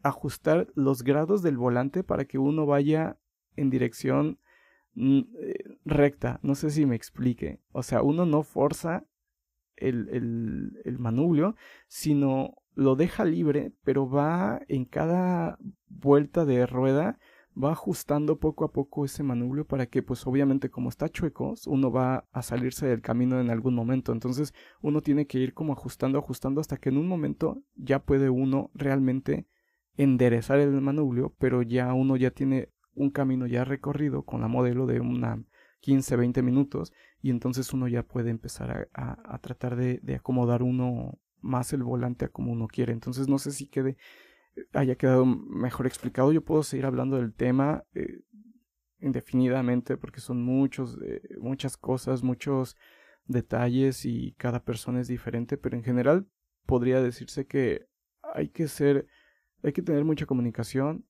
ajustar 0.02 0.68
los 0.74 1.02
grados 1.02 1.42
del 1.42 1.56
volante 1.56 2.04
para 2.04 2.24
que 2.24 2.38
uno 2.38 2.66
vaya 2.66 3.18
en 3.56 3.70
dirección 3.70 4.38
recta. 5.85 6.40
No 6.42 6.55
sé 6.55 6.70
si 6.70 6.87
me 6.87 6.96
explique. 6.96 7.61
O 7.72 7.83
sea, 7.83 8.02
uno 8.02 8.26
no 8.26 8.42
forza 8.42 9.07
el, 9.76 10.09
el, 10.11 10.81
el 10.85 10.98
manubrio, 10.98 11.57
sino 11.88 12.55
lo 12.74 12.96
deja 12.96 13.24
libre, 13.24 13.72
pero 13.85 14.09
va 14.09 14.61
en 14.68 14.85
cada 14.85 15.59
vuelta 15.88 16.44
de 16.44 16.66
rueda 16.66 17.18
va 17.61 17.72
ajustando 17.72 18.38
poco 18.38 18.64
a 18.64 18.72
poco 18.72 19.05
ese 19.05 19.22
manubrio 19.22 19.66
para 19.66 19.87
que 19.87 20.02
pues 20.02 20.26
obviamente 20.26 20.70
como 20.70 20.88
está 20.88 21.09
chueco 21.09 21.55
uno 21.66 21.90
va 21.90 22.26
a 22.33 22.42
salirse 22.42 22.87
del 22.87 23.02
camino 23.02 23.40
en 23.40 23.50
algún 23.50 23.74
momento 23.74 24.12
entonces 24.12 24.55
uno 24.81 25.02
tiene 25.02 25.26
que 25.26 25.38
ir 25.38 25.52
como 25.52 25.72
ajustando 25.72 26.18
ajustando 26.18 26.61
hasta 26.61 26.78
que 26.78 26.88
en 26.88 26.96
un 26.96 27.09
momento 27.09 27.62
ya 27.74 28.02
puede 28.02 28.31
uno 28.31 28.70
realmente 28.74 29.46
enderezar 29.96 30.61
el 30.61 30.81
manubrio 30.81 31.35
pero 31.38 31.62
ya 31.62 31.92
uno 31.92 32.16
ya 32.16 32.31
tiene 32.31 32.70
un 32.94 33.11
camino 33.11 33.46
ya 33.46 33.64
recorrido 33.64 34.24
con 34.24 34.40
la 34.40 34.48
modelo 34.48 34.87
de 34.87 35.00
una 35.00 35.42
15, 35.81 36.16
20 36.16 36.42
minutos 36.42 36.92
y 37.20 37.31
entonces 37.31 37.72
uno 37.72 37.88
ya 37.88 38.02
puede 38.02 38.31
empezar 38.31 38.88
a, 38.94 39.38
tratar 39.38 39.76
de, 39.76 40.00
acomodar 40.14 40.62
uno 40.62 41.18
más 41.40 41.72
el 41.72 41.83
volante 41.83 42.24
a 42.24 42.28
como 42.28 42.52
uno 42.52 42.68
quiere. 42.68 42.92
Entonces 42.92 43.28
no 43.28 43.38
sé 43.38 43.50
si 43.50 43.66
quede, 43.66 43.96
haya 44.72 44.94
quedado 44.96 45.26
mejor 45.26 45.87
explicado. 45.87 46.33
Yo 46.33 46.44
puedo 46.44 46.62
seguir 46.62 46.87
hablando 46.87 47.16
del 47.16 47.35
tema 47.35 47.85
eh, 47.94 48.22
indefinidamente 49.00 49.96
porque 49.96 50.20
son 50.20 50.42
muchos, 50.42 50.98
eh, 51.05 51.20
muchas 51.40 51.76
cosas, 51.76 52.22
muchos 52.22 52.76
detalles 53.26 54.05
y 54.05 54.35
cada 54.38 54.64
persona 54.64 55.00
es 55.00 55.09
diferente, 55.09 55.57
pero 55.57 55.76
en 55.76 55.85
general 55.85 56.26
podría 56.66 57.00
decirse 57.02 57.46
que 57.46 57.87
hay 58.35 58.48
que 58.48 58.68
ser, 58.68 59.07
hay 59.62 59.72
que 59.72 59.83
tener 59.83 60.05
mucha 60.05 60.26
comunicación, 60.26 61.05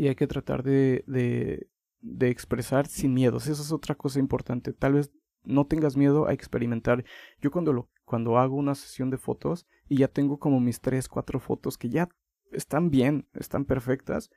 y 0.00 0.08
hay 0.08 0.14
que 0.14 0.26
tratar 0.26 0.62
de, 0.62 1.04
de, 1.06 1.68
de 2.00 2.30
expresar 2.30 2.86
sin 2.86 3.12
miedos. 3.12 3.48
Esa 3.48 3.60
es 3.60 3.70
otra 3.70 3.94
cosa 3.94 4.18
importante. 4.18 4.72
Tal 4.72 4.94
vez 4.94 5.12
no 5.44 5.66
tengas 5.66 5.94
miedo 5.94 6.26
a 6.26 6.32
experimentar. 6.32 7.04
Yo 7.42 7.50
cuando, 7.50 7.74
lo, 7.74 7.90
cuando 8.06 8.38
hago 8.38 8.56
una 8.56 8.74
sesión 8.74 9.10
de 9.10 9.18
fotos 9.18 9.66
y 9.90 9.98
ya 9.98 10.08
tengo 10.08 10.38
como 10.38 10.58
mis 10.58 10.80
tres, 10.80 11.06
cuatro 11.06 11.38
fotos 11.38 11.76
que 11.76 11.90
ya 11.90 12.08
están 12.50 12.88
bien, 12.88 13.28
están 13.34 13.66
perfectas, 13.66 14.30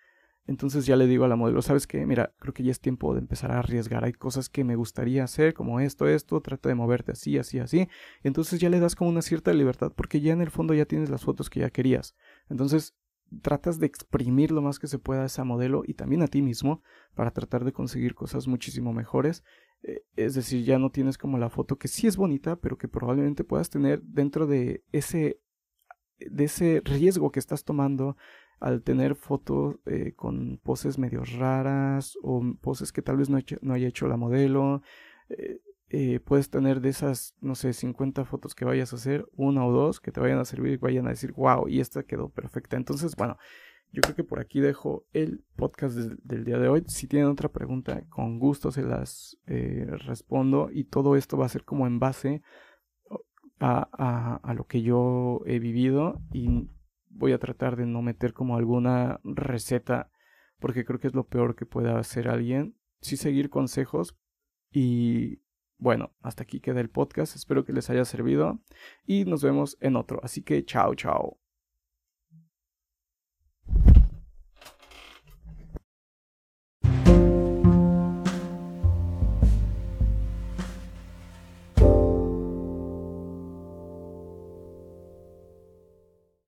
entonces 0.48 0.86
ya 0.86 0.98
le 0.98 1.08
digo 1.08 1.24
a 1.24 1.30
la 1.30 1.38
modelo, 1.38 1.62
¿sabes 1.62 1.88
qué? 1.88 2.06
Mira, 2.06 2.34
creo 2.40 2.54
que 2.54 2.64
ya 2.64 2.72
es 2.72 2.82
tiempo 2.82 3.14
de 3.14 3.22
empezar 3.22 3.54
a 3.54 3.60
arriesgar. 3.60 4.04
Hay 4.04 4.12
cosas 4.12 4.50
que 4.50 4.66
me 4.66 4.76
gustaría 4.76 5.24
hacer, 5.24 5.54
como 5.54 5.80
esto, 5.80 6.10
esto, 6.10 6.42
trata 6.42 6.68
de 6.68 6.76
moverte 6.76 7.14
así, 7.14 7.38
así, 7.38 7.60
así. 7.60 7.88
Entonces 8.22 8.60
ya 8.60 8.70
le 8.70 8.82
das 8.82 8.96
como 8.96 9.10
una 9.10 9.22
cierta 9.22 9.54
libertad 9.54 9.94
porque 9.96 10.20
ya 10.20 10.34
en 10.34 10.42
el 10.42 10.52
fondo 10.52 10.74
ya 10.74 10.84
tienes 10.84 11.10
las 11.10 11.24
fotos 11.24 11.50
que 11.50 11.62
ya 11.62 11.70
querías. 11.70 12.18
Entonces 12.50 12.98
tratas 13.42 13.80
de 13.80 13.86
exprimir 13.86 14.52
lo 14.52 14.62
más 14.62 14.80
que 14.80 14.88
se 14.88 15.00
pueda 15.00 15.24
a 15.24 15.26
ese 15.26 15.44
modelo 15.44 15.84
y 15.86 15.94
también 15.94 16.22
a 16.22 16.28
ti 16.28 16.42
mismo 16.42 16.82
para 17.16 17.32
tratar 17.32 17.64
de 17.64 17.74
conseguir 17.74 18.16
cosas 18.16 18.48
muchísimo 18.48 18.94
mejores. 18.94 19.44
Eh, 19.84 20.04
es 20.16 20.36
decir, 20.36 20.64
ya 20.64 20.80
no 20.80 20.92
tienes 20.92 21.18
como 21.18 21.38
la 21.38 21.50
foto 21.50 21.78
que 21.78 21.88
sí 21.88 22.08
es 22.08 22.18
bonita, 22.18 22.56
pero 22.56 22.78
que 22.78 22.88
probablemente 22.88 23.44
puedas 23.44 23.70
tener 23.70 24.02
dentro 24.04 24.48
de 24.48 24.84
ese, 24.92 25.42
de 26.20 26.44
ese 26.46 26.82
riesgo 26.86 27.32
que 27.32 27.40
estás 27.40 27.64
tomando 27.64 28.16
al 28.60 28.82
tener 28.82 29.16
fotos 29.16 29.76
eh, 29.86 30.14
con 30.16 30.58
poses 30.64 30.98
medio 30.98 31.24
raras 31.38 32.18
o 32.22 32.42
poses 32.62 32.94
que 32.94 33.02
tal 33.02 33.18
vez 33.18 33.30
no, 33.30 33.38
haya 33.74 33.88
hecho 33.88 34.08
la 34.08 34.16
modelo. 34.16 34.82
Eh, 35.28 35.60
eh, 35.96 36.20
puedes 36.20 36.50
tener 36.50 36.82
de 36.82 36.90
esas, 36.90 37.36
no 37.40 37.54
sé, 37.54 37.72
50 37.72 38.26
fotos 38.26 38.56
que 38.56 38.66
vayas 38.66 38.92
a 38.92 38.96
hacer, 38.96 39.30
una 39.36 39.64
o 39.64 39.72
dos 39.72 40.00
que 40.00 40.12
te 40.12 40.20
vayan 40.20 40.40
a 40.40 40.46
servir 40.46 40.74
y 40.74 40.78
vayan 40.78 41.06
a 41.06 41.12
decir, 41.12 41.34
wow, 41.34 41.68
y 41.68 41.82
esta 41.82 42.02
quedó 42.02 42.30
perfecta. 42.30 42.78
Entonces, 42.78 43.16
bueno, 43.16 43.38
yo 43.92 44.02
creo 44.02 44.16
que 44.16 44.24
por 44.24 44.40
aquí 44.40 44.60
dejo 44.60 45.06
el 45.14 45.46
podcast 45.56 45.96
del, 45.96 46.46
día 46.46 46.58
de 46.58 46.68
hoy. 46.68 46.84
Si 46.88 47.06
tienen 47.06 47.30
otra 47.30 47.50
pregunta, 47.50 48.08
con 48.10 48.40
gusto 48.40 48.72
se 48.72 48.82
las 48.82 49.38
eh, 49.46 49.86
respondo 50.08 50.70
y 50.74 50.86
todo 50.86 51.16
esto 51.16 51.38
va 51.38 51.46
a 51.46 51.50
ser 51.50 51.64
como 51.64 51.86
en 51.86 52.00
base 52.00 52.42
a, 53.60 54.40
a, 54.42 54.54
lo 54.56 54.66
que 54.66 54.82
yo 54.82 55.42
he 55.46 55.60
vivido 55.60 56.24
y 56.34 56.72
voy 57.08 57.34
a 57.34 57.38
tratar 57.38 57.76
de 57.76 57.86
no 57.86 58.02
meter 58.02 58.34
como 58.34 58.58
alguna 58.58 59.20
receta 59.24 60.10
porque 60.58 60.86
creo 60.86 61.00
que 61.00 61.08
es 61.08 61.14
lo 61.14 61.28
peor 61.28 61.56
que 61.56 61.68
pueda 61.68 62.00
hacer 62.00 62.30
alguien. 62.30 62.76
Sí 63.00 63.16
seguir 63.16 63.52
consejos 63.52 64.18
y 64.72 65.43
bueno, 65.78 66.12
hasta 66.22 66.44
aquí 66.44 66.60
queda 66.60 66.82
el 66.82 66.90
podcast, 66.90 67.36
espero 67.36 67.66
que 67.66 67.74
les 67.74 67.90
haya 67.90 68.06
servido 68.06 68.60
y 69.06 69.26
nos 69.26 69.44
vemos 69.44 69.78
en 69.82 69.96
otro, 69.96 70.20
así 70.24 70.42
que 70.42 70.66
chao, 70.66 70.96
chao. 70.96 71.43